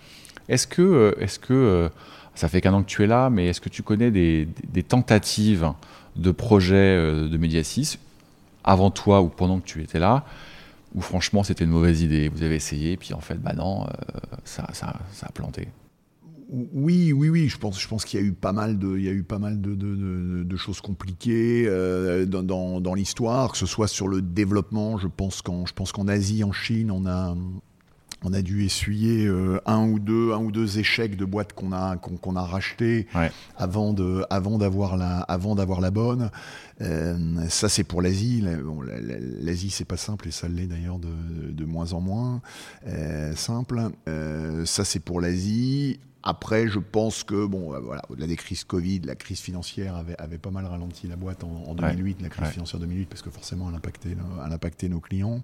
[0.48, 1.90] Est-ce que euh, est-ce que
[2.34, 5.72] ça fait qu'un an que tu es là, mais est-ce que tu connais des tentatives
[6.16, 7.98] de projets euh, de Mediasis
[8.62, 10.24] avant toi ou pendant que tu étais là
[10.94, 13.86] où franchement c'était une mauvaise idée, vous avez essayé, puis en fait, bah non, euh,
[14.44, 15.68] ça, ça, ça, a planté.
[16.48, 17.48] Oui, oui, oui.
[17.48, 19.24] Je pense, je pense qu'il y a eu pas mal de, il y a eu
[19.24, 24.22] pas mal de, de, choses compliquées euh, dans, dans, l'histoire, que ce soit sur le
[24.22, 24.98] développement.
[24.98, 27.34] Je pense je pense qu'en Asie, en Chine, on a,
[28.24, 31.72] on a dû essuyer euh, un ou deux, un ou deux échecs de boîtes qu'on
[31.72, 33.06] a qu'on a racheté
[33.56, 36.30] avant de, avant d'avoir la, avant d'avoir la bonne.
[36.80, 37.16] Euh,
[37.48, 38.42] ça c'est pour l'Asie.
[39.40, 41.08] L'Asie c'est pas simple et ça l'est d'ailleurs de,
[41.50, 42.40] de, moins en moins
[42.86, 43.80] euh, simple.
[44.64, 46.00] ça c'est pour l'Asie.
[46.26, 50.16] Après, je pense que, bon, euh, voilà, au-delà des crises Covid, la crise financière avait,
[50.18, 53.68] avait pas mal ralenti la boîte en, 2008, la crise financière 2008, parce que forcément,
[53.68, 55.42] elle impactait, elle impactait nos clients.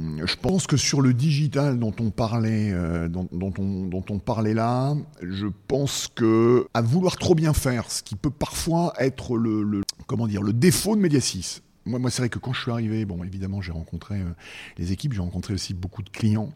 [0.00, 4.04] Euh, je pense que sur le digital dont on parlait, euh, dont, dont, on, dont
[4.10, 8.92] on parlait là, je pense que à vouloir trop bien faire, ce qui peut parfois
[8.98, 12.52] être le, le comment dire, le défaut de Mediasis, moi, moi c'est vrai que quand
[12.52, 14.30] je suis arrivé, bon, évidemment, j'ai rencontré euh,
[14.78, 16.52] les équipes, j'ai rencontré aussi beaucoup de clients.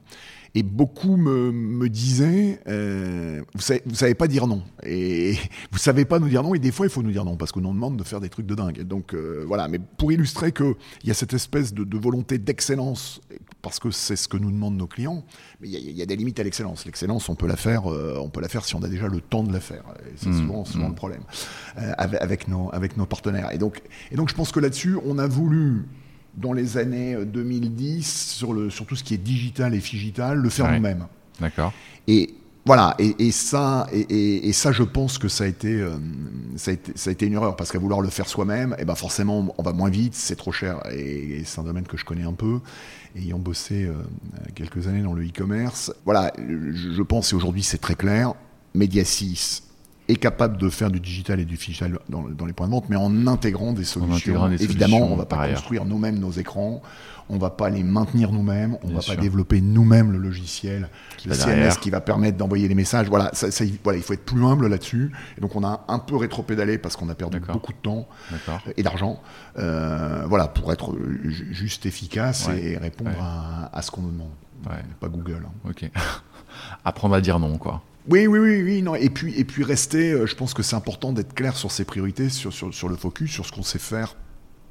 [0.56, 4.62] Et beaucoup me, me disaient, euh, vous, savez, vous savez pas dire non.
[4.84, 5.34] Et
[5.70, 6.54] vous savez pas nous dire non.
[6.54, 8.30] Et des fois, il faut nous dire non parce qu'on nous demande de faire des
[8.30, 8.80] trucs de dingue.
[8.84, 9.68] Donc euh, voilà.
[9.68, 13.20] Mais pour illustrer qu'il y a cette espèce de, de volonté d'excellence,
[13.60, 15.24] parce que c'est ce que nous demandent nos clients,
[15.60, 16.86] mais il y, y, a des limites à l'excellence.
[16.86, 19.20] L'excellence, on peut la faire, euh, on peut la faire si on a déjà le
[19.20, 19.84] temps de la faire.
[20.16, 20.88] C'est mmh, souvent, souvent mmh.
[20.88, 21.22] le problème
[21.76, 23.52] avec, avec, nos, avec nos partenaires.
[23.52, 25.84] Et donc, et donc, je pense que là-dessus, on a voulu
[26.36, 30.48] dans les années 2010 sur, le, sur tout ce qui est digital et figital, le
[30.48, 30.76] faire ouais.
[30.76, 31.06] nous-mêmes.
[31.40, 31.72] D'accord.
[32.06, 32.34] Et
[32.66, 35.96] voilà, et, et ça, et, et, ça, je pense que ça a été, euh,
[36.56, 38.82] ça a été, ça a été une erreur parce qu'à vouloir le faire soi-même, et
[38.82, 41.96] eh ben forcément, on va moins vite, c'est trop cher, et, c'est un domaine que
[41.96, 42.58] je connais un peu,
[43.14, 43.94] ayant bossé euh,
[44.56, 45.92] quelques années dans le e-commerce.
[46.04, 48.34] Voilà, je, je pense, et aujourd'hui c'est très clair,
[48.74, 49.65] Media 6
[50.08, 52.88] est capable de faire du digital et du digital dans, dans, les points de vente,
[52.88, 54.14] mais en intégrant des solutions.
[54.34, 56.80] Intégrant des Évidemment, solutions on ne va pas construire nous-mêmes nos écrans,
[57.28, 59.16] on ne va pas les maintenir nous-mêmes, on ne va sûr.
[59.16, 61.80] pas développer nous-mêmes le logiciel, Qui le CMS derrière.
[61.80, 63.08] qui va permettre d'envoyer les messages.
[63.08, 65.10] Voilà, ça, ça, voilà, il faut être plus humble là-dessus.
[65.36, 68.60] Et donc, on a un peu rétropédalé parce qu'on a perdu beaucoup de temps D'accord.
[68.76, 69.20] et d'argent,
[69.58, 70.94] euh, voilà, pour être
[71.24, 72.62] ju- juste efficace Ouais.
[72.64, 73.16] et répondre Ouais.
[73.20, 74.30] à, à ce qu'on nous demande.
[74.66, 74.82] Ouais.
[75.00, 75.42] Pas Google.
[75.46, 75.68] hein.
[75.68, 75.90] Ok.
[76.84, 77.82] Apprendre à dire non, quoi.
[78.08, 78.94] Oui, oui, oui, oui, non.
[78.94, 81.84] Et puis, et puis rester, euh, je pense que c'est important d'être clair sur ses
[81.84, 84.16] priorités, sur, sur, sur le focus, sur ce qu'on sait faire,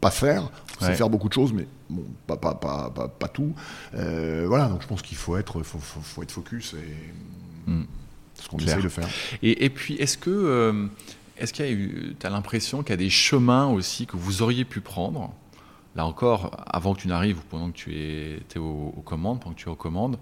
[0.01, 0.43] pas faire.
[0.79, 0.91] On Ouais.
[0.91, 3.53] sait faire beaucoup de choses, mais bon, pas, pas, pas, pas, pas tout.
[3.93, 7.83] Euh, voilà, donc je pense qu'il faut être, faut, faut, faut être focus et Mm.
[8.35, 9.07] ce qu'on essaye de faire.
[9.41, 10.87] Et, et puis, est-ce que euh,
[11.37, 14.17] est-ce qu'il y a eu, tu as l'impression qu'il y a des chemins aussi que
[14.17, 15.33] vous auriez pu prendre?
[15.95, 19.55] Là encore, avant que tu n'arrives, ou pendant que tu étais aux, aux commandes, pendant
[19.55, 20.17] que tu es aux commandes,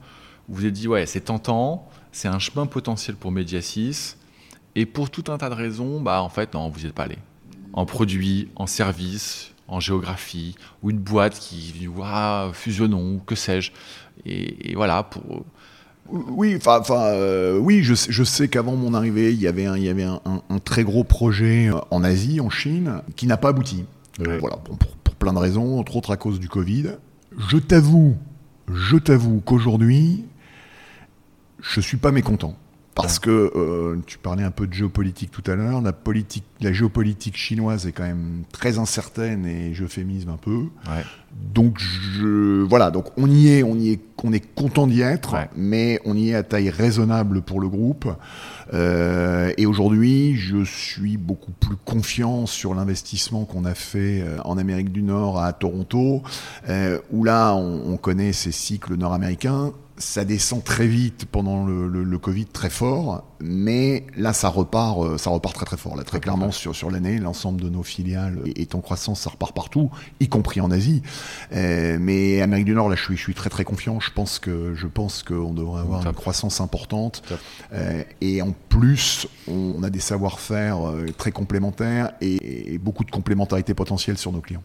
[0.49, 4.17] vous vous êtes dit, ouais, c'est tentant, c'est un chemin potentiel pour Mediasis,
[4.75, 7.03] et pour tout un tas de raisons, bah en fait, non, vous n'y êtes pas
[7.03, 7.17] allé.
[7.73, 13.35] En produit, en service, en géographie, ou une boîte qui dit, waouh, fusionnons, ou que
[13.35, 13.71] sais-je.
[14.25, 15.45] Et, et voilà, pour,
[16.09, 19.65] Oui, enfin, enfin, euh, oui, je, sais- je sais qu'avant mon arrivée, il y avait
[19.65, 23.01] un, il y avait un, un- un très gros projet euh, en Asie, en Chine,
[23.15, 23.85] qui n'a pas abouti.
[24.19, 24.37] Ouais.
[24.39, 26.95] Voilà, bon, pour, pour plein de raisons, entre autres à cause du Covid.
[27.49, 28.15] Je t'avoue,
[28.71, 30.25] je t'avoue qu'aujourd'hui,
[31.63, 32.55] je suis pas mécontent.
[32.95, 36.71] Parce que euh, tu parlais un peu de géopolitique tout à l'heure, la politique, la
[36.71, 40.57] géopolitique chinoise est quand même très incertaine et j'euphémisme un peu.
[40.57, 41.03] ouais,
[41.55, 45.33] Donc je voilà, donc on y est, on y est, on est content d'y être,
[45.33, 45.49] Ouais.
[45.55, 48.07] mais on y est à taille raisonnable pour le groupe.
[48.75, 54.57] Euh, et aujourd'hui, je suis beaucoup plus confiant sur l'investissement qu'on a fait euh, en
[54.59, 56.21] Amérique du Nord à Toronto,
[56.69, 59.71] euh, où là on, on connaît ces cycles nord-américains.
[59.97, 64.99] Ça descend très vite pendant le, le, le Covid, très fort, mais là ça repart,
[64.99, 65.95] euh, ça repart très très fort.
[65.95, 69.53] Là très clairement sur sur l'année, l'ensemble de nos filiales est en croissance, ça repart
[69.53, 71.03] partout, y compris en Asie.
[71.53, 73.99] Euh, mais Amérique du Nord, là, je suis, je suis très très confiant.
[73.99, 76.13] Je pense que je pense qu'on devrait avoir Top.
[76.13, 77.21] une croissance importante.
[77.73, 83.03] Euh, et en plus, on, on a des savoir-faire euh, très complémentaires et, et beaucoup
[83.03, 84.63] de complémentarité potentielle sur nos clients.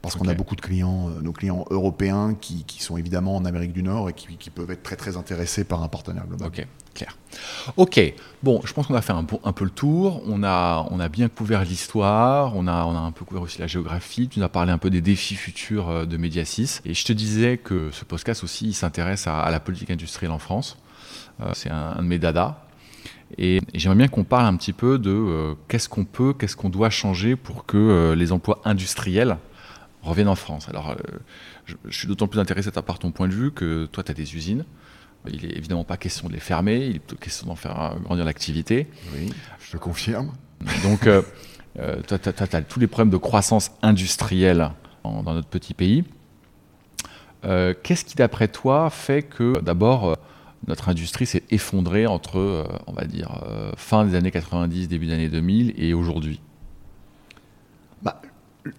[0.00, 3.44] Parce qu'on a beaucoup de clients, euh, nos clients européens, qui, qui sont évidemment en
[3.44, 6.48] Amérique du Nord et qui, qui peuvent être très très intéressés par un partenaire global.
[6.48, 7.16] Ok, clair.
[7.76, 8.00] Ok,
[8.42, 10.22] bon, je pense qu'on a fait un, peu le tour.
[10.26, 13.58] On a, on a bien couvert l'histoire, on a, on a un peu couvert aussi
[13.58, 14.28] la géographie.
[14.28, 16.80] Tu nous as parlé un peu des défis futurs euh, de Mediasis.
[16.84, 20.32] Et je te disais que ce podcast aussi, il s'intéresse à, à la politique industrielle
[20.32, 20.76] en France.
[21.40, 22.60] Euh, C'est un, un de mes dadas.
[23.36, 26.56] Et, et j'aimerais bien qu'on parle un petit peu de euh, qu'est-ce qu'on peut, qu'est-ce
[26.56, 29.36] qu'on doit changer pour que euh, les emplois industriels
[30.02, 30.68] reviennent en France.
[30.68, 30.94] Alors, euh,
[31.66, 34.14] je, je suis d'autant plus intéressé par ton point de vue que toi, tu as
[34.14, 34.64] des usines.
[35.30, 38.24] Il est évidemment pas question de les fermer, il est question d'en faire euh, grandir
[38.24, 38.86] l'activité.
[39.14, 39.30] Oui,
[39.60, 40.32] je te confirme.
[40.84, 41.22] Donc, euh,
[42.06, 44.70] toi, tu as, tous les problèmes de croissance industrielle
[45.04, 46.04] en- dans notre petit pays.
[47.44, 50.16] Euh, Qu'est-ce qui, d'après toi, fait que, d'abord,
[50.66, 53.44] notre industrie s'est effondrée entre, on va dire,
[53.76, 56.40] fin des années 90, début des années 2000 et aujourd'hui?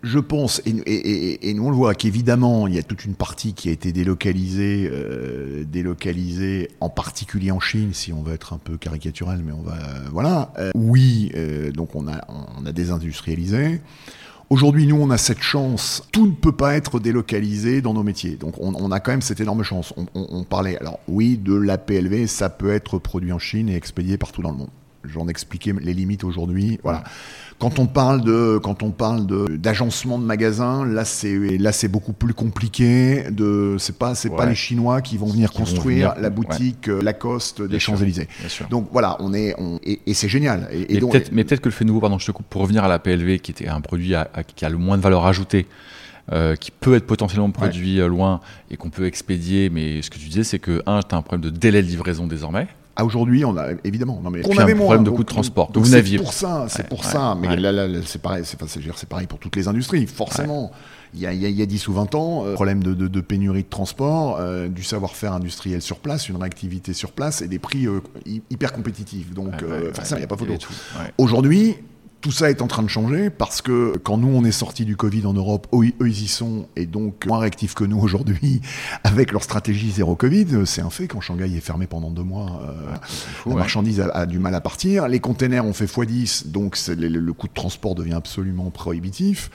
[0.03, 3.69] Je pense, et, nous on le voit, qu'évidemment, il y a toute une partie qui
[3.69, 8.77] a été délocalisée, euh, délocalisée en particulier en Chine, si on veut être un peu
[8.77, 9.73] caricatural, mais on va.
[9.75, 10.53] euh, voilà.
[10.59, 11.32] Euh, oui,
[11.73, 12.21] donc on a,
[12.59, 13.82] on a désindustrialisé.
[14.49, 16.01] Aujourd'hui, nous, on a cette chance.
[16.11, 18.36] Tout ne peut pas être délocalisé dans nos métiers.
[18.36, 19.93] Donc, on, a quand même cette énorme chance.
[19.95, 24.17] On, on- parlait, alors oui, de l'APLV, ça peut être produit en Chine et expédié
[24.17, 24.69] partout dans le monde.
[25.06, 26.80] J'en expliquais les limites aujourd'hui.
[26.84, 27.04] Voilà.
[27.58, 31.88] Quand on parle de, quand on parle de d'agencement de magasins, là c'est là c'est
[31.88, 33.24] beaucoup plus compliqué.
[33.32, 36.30] De, c'est pas c'est pas les Chinois qui vont venir Qui vont construire venir, la
[36.30, 38.28] boutique euh, Lacoste des Champs Élysées.
[38.70, 40.68] Donc voilà, on est on, et, et c'est génial.
[40.72, 42.45] Et, et mais donc- peut-être mais peut-être que le fait nouveau, pardon, je te coupe,
[42.50, 44.97] pour revenir à la PLV, qui était un produit à- à- qui a le moins
[44.97, 45.66] de valeur ajoutée,
[46.32, 48.39] euh, qui peut être potentiellement produit loin
[48.70, 49.70] et qu'on peut expédier.
[49.70, 51.88] Mais ce que tu disais, c'est que, un, tu as un problème de délai de
[51.88, 52.68] livraison désormais.
[53.00, 54.20] Ah, aujourd'hui, on a évidemment.
[54.22, 55.72] Non, mais on avait un problème de coût de transport.
[55.72, 57.38] Donc, c'est pour ça, c'est pour ça.
[57.39, 60.06] Mais là, là, c'est pareil, c'est pareil pour toutes les industries.
[60.06, 60.72] Forcément,
[61.14, 63.22] il y, a, il, y a, 10 ou 20 ans, euh, problème de, de, de,
[63.22, 67.58] pénurie de transport, euh, du savoir-faire industriel sur place, une réactivité sur place et des
[67.58, 68.02] prix euh,
[68.52, 69.34] hyper compétitifs.
[69.34, 69.54] Donc,
[70.04, 70.54] ça, il n'y a pas photo.
[71.18, 71.78] Aujourd'hui,
[72.22, 74.95] tout ça est en train de changer parce que quand nous on est sorti du
[74.95, 78.61] Covid en Europe, eux, ils y sont et donc moins réactifs que nous aujourd'hui
[79.03, 80.65] avec leur stratégie zéro Covid.
[80.65, 81.07] C'est un fait.
[81.07, 82.61] Quand Shanghai est fermé pendant deux mois,
[83.45, 85.07] la marchandise a, du mal à partir.
[85.07, 89.49] Les containers ont fait x10, donc le, le, coût de transport devient absolument prohibitif.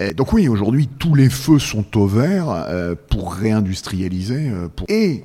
[0.00, 4.50] Euh, donc oui, aujourd'hui, tous les feux sont au vert euh, pour réindustrialiser.
[4.50, 5.24] Euh, Et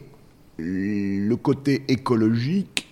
[0.57, 2.88] le côté écologique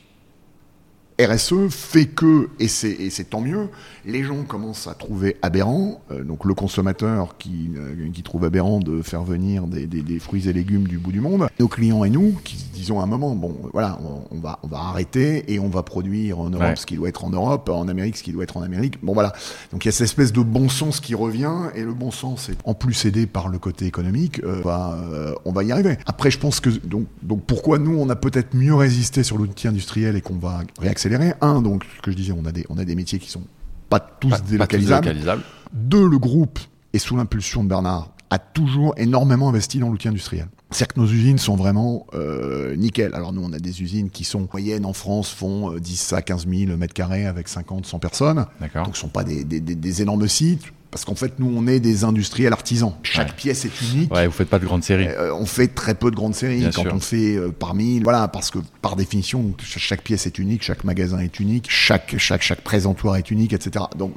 [1.26, 3.70] RSE fait que, et c'est tant mieux,
[4.06, 8.80] les gens commencent à trouver aberrant, euh, donc le consommateur qui, euh, qui, trouve aberrant
[8.80, 12.04] de faire venir des, des, des, fruits et légumes du bout du monde, nos clients
[12.04, 14.00] et nous, qui disons à un moment, bon voilà,
[14.32, 17.24] on, va, on va arrêter et on va produire en Europe ce qui doit être
[17.24, 19.04] en Europe, en Amérique ce qui doit être en Amérique.
[19.04, 19.34] Bon voilà,
[19.72, 22.50] donc il y a cette espèce de bon sens qui revient, et le bon sens
[22.50, 25.98] est en plus aidé par le côté économique, euh, on va y arriver.
[26.06, 29.68] Après je pense que, donc, donc pourquoi nous on a peut-être mieux résisté sur l'outil
[29.68, 31.11] industriel et qu'on va réaccélérer
[31.42, 33.44] un, donc, ce que je disais, on a des, on a des métiers qui sont
[33.90, 35.42] pas tous délocalisables.
[35.74, 36.60] Deux, le groupe,
[36.94, 40.48] et sous l'impulsion de Bernard, a toujours énormément investi dans l'outil industriel.
[40.72, 43.14] C'est-à-dire que nos usines sont vraiment euh, nickel.
[43.14, 46.22] Alors nous, on a des usines qui sont moyennes en France, font 10 euh, à
[46.22, 48.46] 15 000 mètres carrés avec 50, 100 personnes.
[48.62, 50.64] Donc ce ne sont pas des, des, des, énormes sites.
[50.92, 52.94] Parce qu'en fait, nous, on est des industriels artisans.
[53.02, 54.14] Chaque pièce est unique.
[54.14, 55.08] Ouais, vous faites pas de grandes séries.
[55.08, 56.70] Euh, on fait très peu de grandes séries.
[56.76, 60.84] quand on fait euh, parmi, voilà, parce que par définition, chaque pièce est unique, chaque
[60.84, 63.86] magasin est unique, chaque chaque chaque présentoir est unique, etc.
[63.98, 64.16] Donc,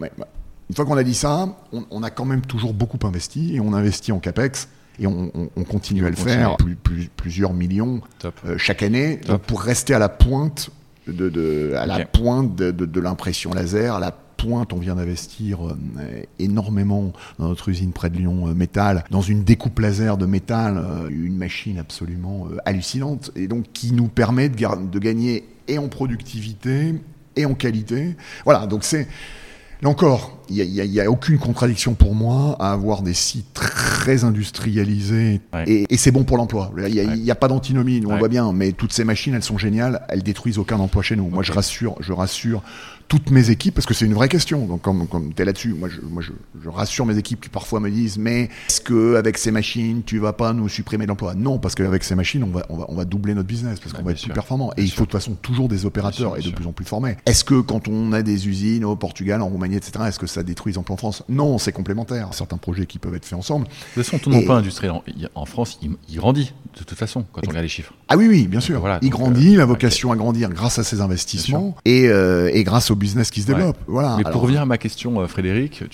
[0.68, 1.56] une fois qu'on a dit ça,
[1.90, 4.68] on, a quand même toujours beaucoup investi et on investit en capex
[4.98, 5.30] et on,
[5.68, 6.56] continue à le faire,
[7.16, 10.70] plusieurs millions euh, chaque année, pour rester à la pointe
[11.06, 14.10] de, de à la pointe de, de, de l'impression laser, à la
[14.44, 19.22] pointe, on vient d'investir euh, énormément dans notre usine près de Lyon euh, Métal, dans
[19.22, 24.50] une découpe laser de métal, euh, une machine absolument hallucinante, et donc qui nous permet
[24.50, 24.56] de,
[24.90, 26.94] de gagner et en productivité
[27.36, 28.16] et en qualité.
[28.44, 29.08] Voilà, donc c'est
[29.84, 35.42] Là encore, il n'y a, aucune contradiction pour moi à avoir des sites très industrialisés
[35.66, 36.72] et, c'est bon pour l'emploi.
[36.88, 39.58] Il n'y a, pas d'antinomie, nous on voit bien, mais toutes ces machines, elles sont
[39.58, 41.28] géniales, elles détruisent aucun emploi chez nous.
[41.28, 42.62] Moi, je rassure, je rassure
[43.08, 44.66] toutes mes équipes, parce que c'est une vraie question.
[44.66, 46.32] Donc, comme, comme tu es là-dessus, moi, je, moi je,
[46.62, 50.32] je, rassure mes équipes qui parfois me disent Mais est-ce qu'avec ces machines, tu vas
[50.32, 51.34] pas nous supprimer l'emploi?
[51.34, 53.92] Non, parce qu'avec ces machines, on va, on va, on va doubler notre business, parce
[53.92, 54.72] qu'on va être plus performant.
[54.76, 57.16] Et il faut de toute façon toujours des opérateurs et de plus en plus formés.
[57.26, 60.42] Est-ce que quand on a des usines au Portugal, en Roumanie, etc., est-ce que ça
[60.42, 61.22] détruit les emplois en France?
[61.28, 62.28] Non, c'est complémentaire.
[62.32, 63.66] Certains projets qui peuvent être faits ensemble.
[63.66, 65.02] De toute façon, ton emploi industriel en,
[65.34, 67.92] en France, il, il, grandit de toute façon quand on regarde les chiffres.
[68.08, 68.80] Ah oui, oui, bien sûr.
[68.80, 72.64] voilà, il grandit, euh, la vocation à grandir grâce à ces investissements et, euh, et
[72.64, 73.78] grâce au business qui se développe.
[73.88, 75.84] Mais pour revenir à ma question, euh, Frédéric,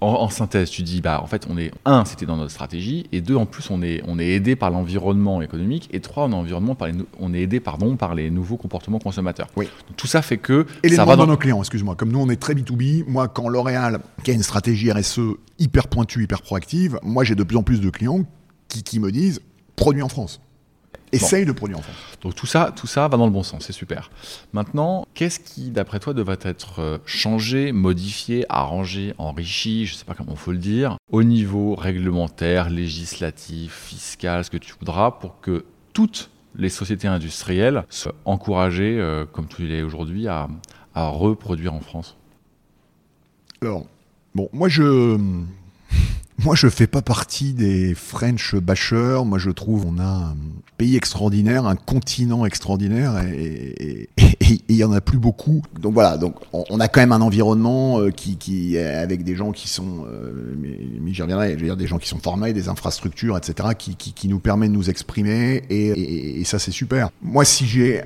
[0.00, 3.20] en, synthèse, tu dis, bah, en fait, on est un, c'était dans notre stratégie, et
[3.20, 6.34] deux, en plus, on est, on est aidé par l'environnement économique, et trois, on est,
[6.34, 9.48] environnement par les, on est aidé pardon, par les nouveaux comportements consommateurs.
[9.56, 9.68] Oui.
[9.96, 10.66] tout ça fait que.
[10.82, 11.94] Et les ça va dans nos clients, excuse-moi.
[11.94, 15.20] Comme nous, on est très B2B, moi, quand L'Oréal, qui a une stratégie RSE
[15.58, 18.24] hyper pointue, hyper proactive, moi, j'ai de plus en plus de clients
[18.68, 19.40] qui, qui me disent,
[19.76, 20.40] produit en France.
[21.12, 21.96] Essaye de produire en France.
[22.20, 24.10] Donc tout ça, tout ça va dans le bon sens, c'est super.
[24.52, 30.04] Maintenant, qu'est-ce qui, d'après toi, devrait être euh, changé, modifié, arrangé, enrichi, je ne sais
[30.04, 35.12] pas comment il faut le dire, au niveau réglementaire, législatif, fiscal, ce que tu voudras,
[35.12, 40.48] pour que toutes les sociétés industrielles soient encouragées, euh, comme tu l'es aujourd'hui, à,
[40.94, 42.16] à reproduire en France?
[43.62, 43.86] Alors,
[44.34, 45.18] bon, moi je
[46.44, 49.22] moi, je fais pas partie des French bashers.
[49.24, 50.36] Moi, je trouve on a un
[50.76, 54.08] pays extraordinaire, un continent extraordinaire, et
[54.68, 55.62] il y en a plus beaucoup.
[55.80, 59.50] Donc voilà, donc on, a quand même un environnement euh, qui, qui avec des gens
[59.50, 62.68] qui sont, euh, mais, j'y reviendrai, je veux dire des gens qui sont formés, des
[62.68, 66.70] infrastructures, etc., qui, qui, qui nous permet de nous exprimer, et, et, et ça c'est
[66.70, 67.10] super.
[67.20, 68.02] Moi, si j'ai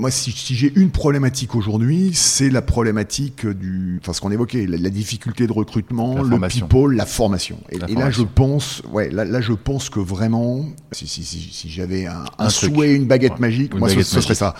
[0.00, 4.90] moi, si, j'ai une problématique aujourd'hui, c'est la problématique du, enfin, ce qu'on évoquait, la,
[4.90, 7.58] difficulté de recrutement, le people, la formation.
[7.70, 12.06] Et, là, je pense, ouais, là, là, je pense que vraiment, si, si, si, j'avais
[12.06, 14.54] un, souhait, une baguette magique, moi, ce, serait ça.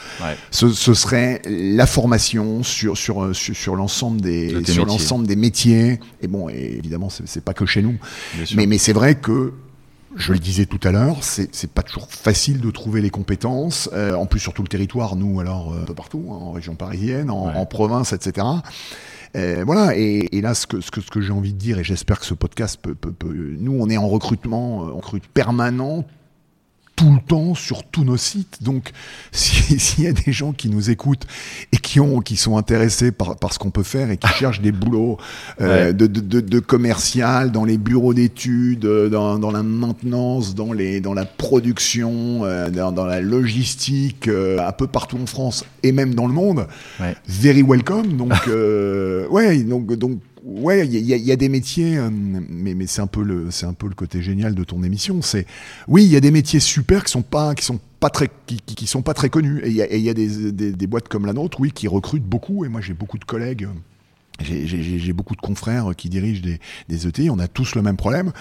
[0.51, 6.01] Ce, serait la formation sur sur sur, sur l'ensemble des sur l'ensemble des métiers.
[6.21, 7.97] Et bon, évidemment, c'est pas que chez nous,
[8.55, 9.55] mais mais c'est vrai que
[10.17, 13.89] je le disais tout à l'heure, c'est pas toujours facile de trouver les compétences.
[13.93, 16.53] Euh, en plus, sur tout le territoire, nous, alors, euh, un peu partout, hein, en
[16.53, 18.47] région parisienne, en, en province, etc.
[19.37, 21.79] Euh, voilà, et, et, là, ce que, ce que, ce que j'ai envie de dire,
[21.79, 25.27] et j'espère que ce podcast peut, peut, peut, Nous, on est en recrutement, en recrute
[25.29, 26.05] permanent
[27.01, 28.63] tout le temps sur tous nos sites.
[28.63, 28.91] Donc,
[29.33, 31.27] s'il y a des gens qui nous écoutent
[31.73, 34.61] et qui ont, qui sont intéressés par, par ce qu'on peut faire et qui cherchent
[34.61, 35.17] des boulots
[35.63, 35.95] euh, ouais.
[35.95, 41.15] de, de, de, commercial dans les bureaux d'études, dans, dans, la maintenance, dans, les, dans
[41.15, 46.15] la production, euh, dans, dans, la logistique, euh, un peu partout en France et même
[46.15, 46.67] dans le monde,
[47.01, 47.17] ouais.
[47.27, 48.19] very welcome.
[48.19, 53.07] Donc, euh, ouais, donc, donc ouais, il y, a des métiers, euh, mais, c'est un
[53.07, 55.23] peu le, c'est un peu le côté génial de ton émission.
[55.23, 55.47] C'est,
[55.89, 58.59] oui, il y a des métiers super qui sont pas, qui sont pas très, qui,
[58.59, 59.61] qui sont pas très connus.
[59.65, 62.65] Et il y a, des, des, des, boîtes comme la nôtre, oui, qui recrutent beaucoup.
[62.65, 63.69] Et moi, j'ai beaucoup de collègues.
[64.41, 68.33] J'ai beaucoup de confrères qui dirigent des, des, ETI, on a tous le même problème.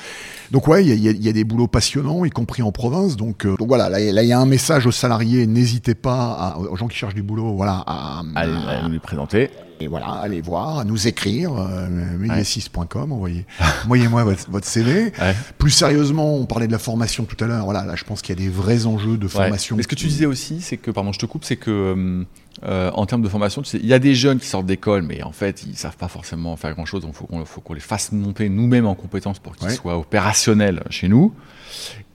[0.51, 3.15] Donc ouais, il y a, y a, des boulots passionnants, y compris en province.
[3.15, 6.57] Donc, euh, donc voilà, là il y a un message aux salariés, n'hésitez pas, à,
[6.57, 9.49] aux gens qui cherchent du boulot, voilà, à, à, à nous les présenter.
[9.81, 11.87] Et voilà, allez voir, à nous écrire, euh,
[12.17, 13.45] média6.com, envoyez,
[13.85, 15.13] envoyez-moi votre, votre, CV.
[15.19, 15.35] Ouais.
[15.57, 17.63] Plus sérieusement, on parlait de la formation tout à l'heure.
[17.63, 19.75] Voilà, là, je pense qu'il y a des vrais enjeux de formation.
[19.75, 19.77] Ouais.
[19.77, 22.25] Mais ce que tu disais aussi, c'est que, pardon, je te coupe, c'est que
[22.63, 25.03] euh, en termes de formation, tu sais, il y a des jeunes qui sortent d'école,
[25.03, 27.01] mais en fait, ils savent pas forcément faire grand-chose.
[27.01, 29.75] Donc, il faut qu'on qu les fasse monter nous-mêmes en compétences pour qu'ils ouais.
[29.75, 31.33] soient opérationnels chez nous.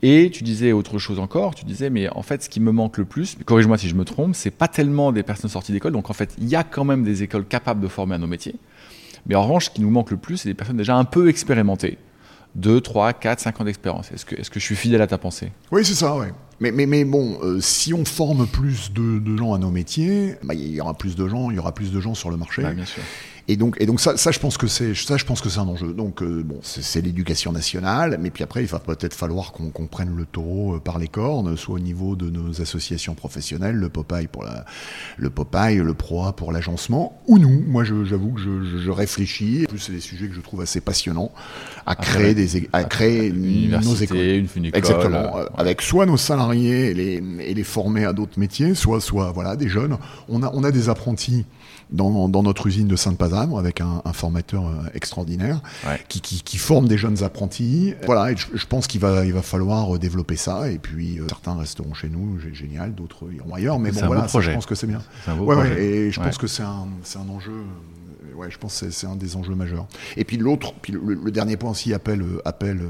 [0.03, 2.99] Et tu disais autre chose encore, tu disais, mais en fait, ce qui me manque
[2.99, 5.93] le plus, corrige-moi si je me trompe, c'est pas tellement des personnes sorties d'école.
[5.93, 8.27] Donc, en fait, il y a quand même des écoles capables de former à nos
[8.27, 8.57] métiers.
[9.27, 11.29] Mais en revanche, ce qui nous manque le plus, c'est des personnes déjà un peu
[11.29, 11.97] expérimentées.
[12.55, 14.13] 2, 3, 4, 5 ans d'expérience.
[14.13, 15.51] Est-ce que, est que je suis fidèle à ta pensée?
[15.73, 16.27] Oui, c'est ça, oui.
[16.61, 20.37] Mais, mais, mais bon, euh, si on forme plus de, de, gens à nos métiers,
[20.45, 22.37] bah, il y aura plus de gens, il y aura plus de gens sur le
[22.37, 22.63] marché.
[22.63, 23.03] Bah, bien sûr.
[23.47, 25.59] Et donc, et donc ça, ça, je pense que c'est, ça, je pense que c'est
[25.59, 25.93] un enjeu.
[25.93, 29.87] Donc, euh, bon, c'est l'éducation nationale, mais puis après, il va peut-être falloir qu'on qu
[29.87, 33.91] prenne le taureau euh, par les cornes, soit au niveau de nos associations professionnelles, le
[33.91, 34.65] Popeye pour la,
[35.19, 37.63] le Popeye, le Proa pour l'agencement, ou nous.
[37.67, 39.65] Moi, j'avoue que je, je, je, réfléchis.
[39.65, 41.31] En plus, c'est des sujets que je trouve assez passionnants
[41.85, 46.17] à créer ah, des, à créer une nos écoles, une, exactement, euh, avec soit nos
[46.17, 49.99] salariés et les, et les former à d'autres métiers, soit, soit voilà, des jeunes.
[50.31, 51.45] On a, on a des apprentis
[51.95, 54.65] dans, dans, notre usine de Sainte-Pazanne avec un, un, formateur
[54.95, 56.01] extraordinaire ouais.
[56.09, 57.95] qui, qui, qui, forme des jeunes apprentis.
[58.05, 60.71] Voilà, et je, je pense qu'il va, il va falloir développer ça.
[60.71, 63.79] Et puis euh, certains resteront chez nous, génial, d'autres iront ailleurs.
[63.79, 65.03] Mais bon, voilà, ça, je pense que c'est bien.
[65.27, 66.87] Un ouais, ouais, et je pense que c'est un,
[67.17, 67.65] un enjeu.
[68.35, 69.87] Ouais, je pense que c'est un des enjeux majeurs.
[70.17, 72.81] Et puis l'autre, puis le, le, dernier point aussi appelle, appelle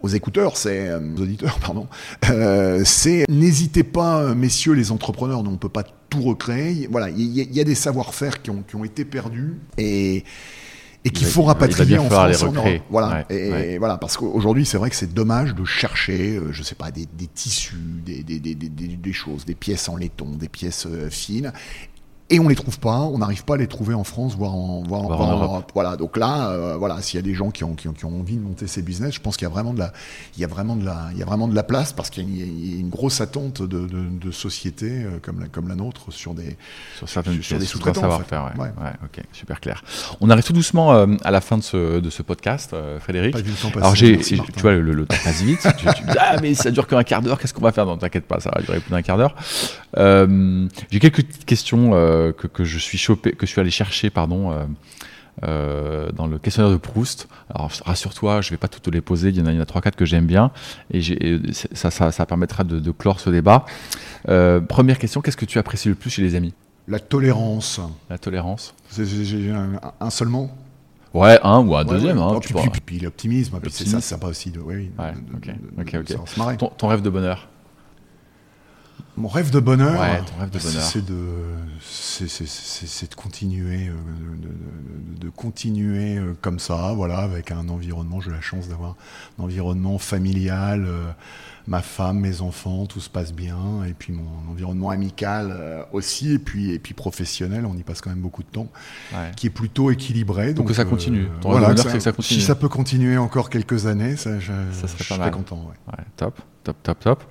[0.00, 1.86] aux écouteurs, c'est euh, aux auditeurs, pardon.
[2.30, 6.88] Euh, c'est n'hésitez pas, messieurs les entrepreneurs, on ne peut pas tout recréer.
[6.90, 10.24] Voilà, il y, y, a des savoir-faire qui ont, qui ont été perdus et
[11.04, 12.52] et qu'il faut rapatrier en France, en.
[12.90, 13.24] Voilà.
[13.30, 13.78] Ouais, et, ouais.
[13.78, 17.06] voilà, parce qu'aujourd'hui, c'est vrai que c'est dommage de chercher, euh, je sais pas, des,
[17.06, 21.52] des tissus, des, des, des, choses, des pièces en laiton, des pièces fines,
[22.30, 24.82] et on les trouve pas, on n'arrive pas à les trouver en France, voire en,
[24.82, 25.44] voire, voire en, en Europe.
[25.44, 25.70] Europe.
[25.72, 28.04] Voilà, donc là, euh, voilà, s'il y a des gens qui ont, qui ont, qui,
[28.04, 29.92] ont, envie de monter ces business, je pense qu'il y a vraiment de la,
[30.36, 32.28] il y a vraiment de la, il y a vraiment de la place parce qu'il
[32.28, 35.74] y, y, a une grosse attente de, de, de sociétés euh, comme la, comme la
[35.74, 36.58] nôtre sur des,
[36.98, 38.02] sur certaines sur, des sous-traitants.
[38.02, 38.62] savoir-faire, ouais.
[38.62, 38.72] Ouais.
[38.78, 38.92] ouais.
[39.04, 39.82] ok, super clair.
[40.20, 43.32] On arrive tout doucement euh, à la fin de ce, de ce podcast, euh, Frédéric.
[43.32, 45.66] Pas vu le temps passer, Alors j'ai, tu vois, le, le, temps passe vite.
[45.78, 47.86] tu, tu dis, ah mais ça dure qu'un quart d'heure, qu'est-ce qu'on va faire?
[47.86, 49.34] Non, t'inquiète pas, ça va durer plus d'un quart d'heure.
[49.96, 51.92] J'ai quelques petites questions
[52.36, 54.64] que, que je suis chopé, que je suis allé chercher, pardon, euh,
[55.44, 57.28] euh, dans le questionnaire de Proust.
[57.54, 59.28] Alors rassure-toi, je vais pas toutes les poser.
[59.28, 60.50] Il y en a, il y en a 3-4 que j'aime bien,
[60.92, 63.64] et, et ça, ça, ça, permettra de, de, clore ce débat.
[64.28, 66.54] Euh, première question qu'est-ce que tu apprécies le plus chez les amis?
[66.88, 67.80] La tolérance.
[68.10, 68.74] La tolérance.
[68.96, 70.50] J'ai un, un, seul mot?
[71.14, 72.18] Ouais, un ou un deuxième.
[72.18, 72.24] Ouais.
[72.24, 74.60] Hein, puis, puis, puis, puis l'optimisme, c'est ça, pas aussi de.
[74.60, 76.56] Ouais, de, okay, de, okay, okay.
[76.56, 77.48] Ton, ton rêve de bonheur?
[79.16, 81.26] Mon rêve de bonheur, ouais, ton rêve de bonheur, c'est de,
[81.80, 88.20] c'est de continuer, de, de, de, continuer comme ça, voilà, avec un environnement.
[88.20, 88.94] J'ai la chance d'avoir
[89.38, 91.10] un environnement familial, euh,
[91.68, 96.32] ma femme, mes enfants, tout se passe bien, et puis mon environnement amical euh, aussi,
[96.32, 98.68] et puis et puis professionnel, on y passe quand même beaucoup de temps,
[99.12, 99.30] ouais.
[99.36, 100.48] qui est plutôt équilibré.
[100.48, 101.26] Donc, donc que ça continue.
[101.26, 102.40] Euh, voilà, que ça, que ça continue.
[102.40, 105.30] Si ça peut continuer encore quelques années, ça, je, ça serait je pas serais mal.
[105.30, 105.56] content.
[105.56, 105.92] Ouais.
[105.98, 107.24] ouais top top, top, top.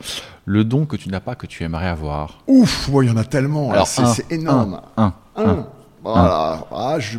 [0.46, 3.24] Le don que tu n'as pas, que tu aimerais avoir Ouf, il y en a
[3.24, 3.74] tellement.
[3.86, 4.82] C'est énorme.
[4.98, 5.68] Un, un, un, un.
[6.04, 6.68] Voilà.
[6.72, 7.18] Ah, je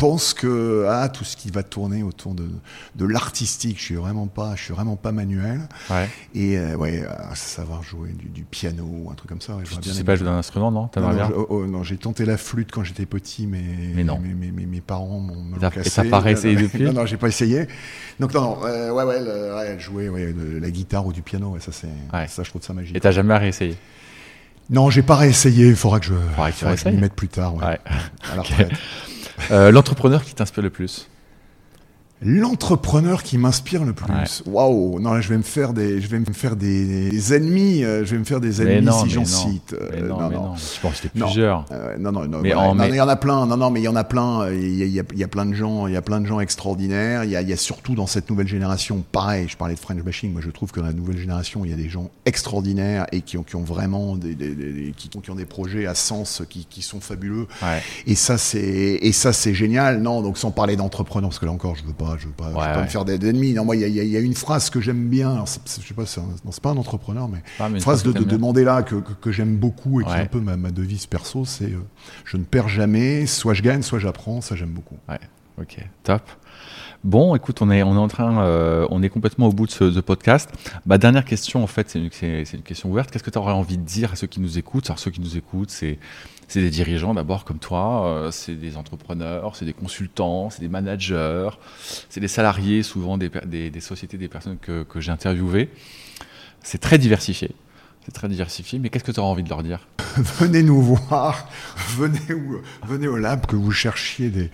[0.00, 2.48] pense que ah, tout ce qui va tourner autour de,
[2.96, 5.60] de l'artistique, je suis vraiment pas, je suis vraiment pas manuel.
[5.90, 6.08] Ouais.
[6.34, 9.54] Et euh, ouais, savoir jouer du, du, piano ou un truc comme ça.
[9.54, 11.98] Ouais, tu bien sais pas jouer d'un instrument, non Non, non, oh, oh, non j'ai
[11.98, 13.62] tenté la flûte quand j'étais petit, mais,
[13.94, 14.18] mais non.
[14.18, 15.88] mes, mes, mes, mes parents m'ont cassé.
[15.88, 17.66] Et t'as pas réessayé depuis Non, non, j'ai pas essayé.
[18.18, 21.22] Donc non, non euh, ouais, ouais, le, ouais, jouer ouais, de la guitare ou du
[21.22, 21.88] piano, ouais, ça c'est,
[22.28, 22.96] ça je trouve ça magique.
[22.96, 23.76] Et t'as jamais réessayé
[24.70, 25.68] Non, j'ai pas réessayé.
[25.68, 27.54] Il faudra que je, faudra que, faudra que je m'y mette plus tard.
[27.54, 27.64] Ouais.
[27.64, 27.78] ouais.
[28.32, 28.72] À la retraite.
[29.50, 31.08] Euh, l'entrepreneur qui t'inspire le plus?
[32.22, 34.42] L'entrepreneur qui m'inspire le plus.
[34.44, 38.10] Waouh, non, je vais me faire des, je vais me faire des, ennemis, euh, je
[38.10, 39.72] vais me faire des ennemis si j'en cite.
[39.72, 40.54] Euh, non, non, non.
[40.54, 41.64] Je pense que c'était plusieurs.
[41.70, 43.46] Euh, non, non, non, mais il y en a plein.
[43.46, 44.50] Non, non, mais il y en a plein.
[44.50, 46.40] Il y, a, il y a plein de gens, il y a plein de gens
[46.40, 47.24] extraordinaires.
[47.24, 49.48] Il y a, il y a surtout dans cette nouvelle génération, pareil.
[49.48, 50.30] Je parlais de French bashing.
[50.30, 53.22] Moi, je trouve que dans la nouvelle génération, il y a des gens extraordinaires et
[53.22, 56.42] qui ont, qui ont vraiment des, des, des qui, qui, ont des projets à sens
[56.50, 57.46] qui, qui sont fabuleux.
[57.62, 57.80] Ouais.
[58.06, 58.60] Et ça, c'est,
[59.00, 60.02] et ça, c'est génial.
[60.02, 62.50] Non, donc sans parler d'entrepreneurs, parce que là encore, je veux pas je veux pas,
[62.50, 63.54] pas me faire d'ennemis.
[63.54, 65.32] Non, moi, il y, a une phrase que j'aime bien.
[65.32, 68.82] Alors, je sais pas, c'est pas un entrepreneur, mais, ah, une phrase de, demander là
[68.82, 71.78] que, que, j'aime beaucoup et qui est un peu ma, ma devise perso, c'est euh,
[72.24, 74.40] je ne perds jamais, soit je gagne, soit j'apprends.
[74.40, 74.96] Ça, j'aime beaucoup.
[75.08, 75.20] Ouais,
[75.58, 76.22] ok, top.
[77.02, 79.70] Bon, écoute, on est, on est en train, euh, on est complètement au bout de
[79.70, 80.50] ce podcast.
[80.84, 83.10] Ma dernière question, en fait, c'est une, une, question ouverte.
[83.10, 84.90] Qu'est-ce que tu aurais envie de dire à ceux qui nous écoutent?
[84.90, 85.98] Alors, ceux qui nous écoutent, c'est
[86.50, 90.68] c'est des dirigeants d'abord comme toi, euh, c'est des entrepreneurs, c'est des consultants, c'est des
[90.68, 91.50] managers,
[92.08, 93.30] c'est des salariés souvent des,
[93.80, 95.70] sociétés, des personnes que, que j'ai interviewées.
[96.62, 97.52] C'est très diversifié.
[98.04, 99.86] C'est très diversifié, mais qu'est-ce que tu auras envie de leur dire?
[100.16, 101.48] Venez nous voir,
[101.96, 104.50] venez, au lab que vous cherchiez des,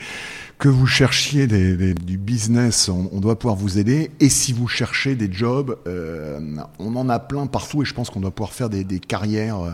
[0.58, 4.10] que vous cherchiez des, du business, on, doit pouvoir vous aider.
[4.20, 6.40] Et si vous cherchez des jobs, euh,
[6.78, 9.60] on en a plein partout et je pense qu'on doit pouvoir faire des, des carrières
[9.60, 9.70] euh,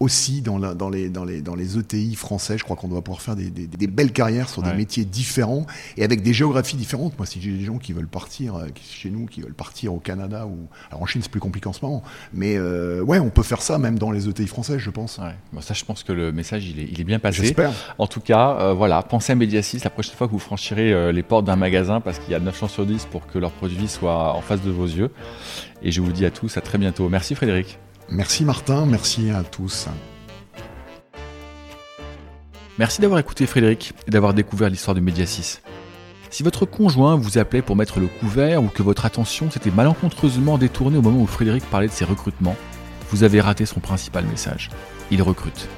[0.00, 2.58] aussi dans, la, dans, les, dans, les, dans les ETI français.
[2.58, 5.66] Je crois qu'on doit pouvoir faire des, des, des belles carrières sur des métiers différents
[5.96, 7.16] et avec des géographies différentes.
[7.18, 9.98] Moi, si j'ai des gens qui veulent partir euh, chez nous, qui veulent partir au
[9.98, 12.02] Canada ou alors en Chine, c'est plus compliqué en ce moment.
[12.34, 15.18] Mais euh, ouais, on peut faire ça même dans les ETI françaises, je pense.
[15.18, 15.34] Ouais.
[15.52, 17.42] Bon, ça, je pense que le message il est, il est bien passé.
[17.42, 17.72] J'espère.
[17.98, 21.12] En tout cas, euh, voilà, pensez à Mediasis la prochaine fois que vous franchirez euh,
[21.12, 23.52] les portes d'un magasin parce qu'il y a 9 chances sur 10 pour que leur
[23.52, 25.10] produit soit en face de vos yeux.
[25.82, 27.08] Et je vous dis à tous, à très bientôt.
[27.08, 27.78] Merci Frédéric.
[28.10, 29.88] Merci Martin, merci à tous.
[32.78, 35.60] Merci d'avoir écouté Frédéric et d'avoir découvert l'histoire de Mediasis.
[36.30, 40.58] Si votre conjoint vous appelait pour mettre le couvert ou que votre attention s'était malencontreusement
[40.58, 42.56] détournée au moment où Frédéric parlait de ses recrutements,
[43.10, 44.70] vous avez raté son principal message.
[45.10, 45.68] Il recrute.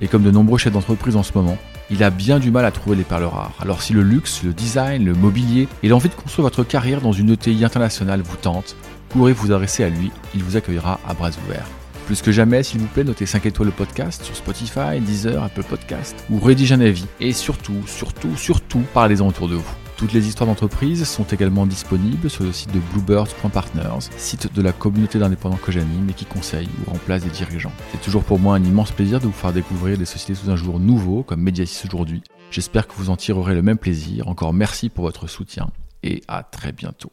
[0.00, 1.58] Et comme de nombreux chefs d'entreprise en ce moment,
[1.90, 3.54] il a bien du mal à trouver les perles rares.
[3.60, 7.12] Alors si le luxe, le design, le mobilier et l'envie de construire votre carrière dans
[7.12, 8.76] une ETI internationale vous tente,
[9.10, 11.66] courez vous adresser à lui, il vous accueillera à bras ouverts.
[12.06, 15.62] Plus que jamais, s'il vous plaît, notez 5 étoiles le podcast sur Spotify, Deezer, Apple
[15.62, 17.06] Podcast ou rédigez un avis.
[17.20, 19.74] Et surtout, surtout, surtout, parlez-en autour de vous.
[19.96, 24.72] Toutes les histoires d'entreprise sont également disponibles sur le site de bluebirds.partners, site de la
[24.72, 27.72] communauté d'indépendants que j'anime et qui conseille ou remplace des dirigeants.
[27.92, 30.56] C'est toujours pour moi un immense plaisir de vous faire découvrir des sociétés sous un
[30.56, 32.24] jour nouveau comme Mediasis aujourd'hui.
[32.50, 34.26] J'espère que vous en tirerez le même plaisir.
[34.26, 35.70] Encore merci pour votre soutien
[36.02, 37.08] et à très bientôt.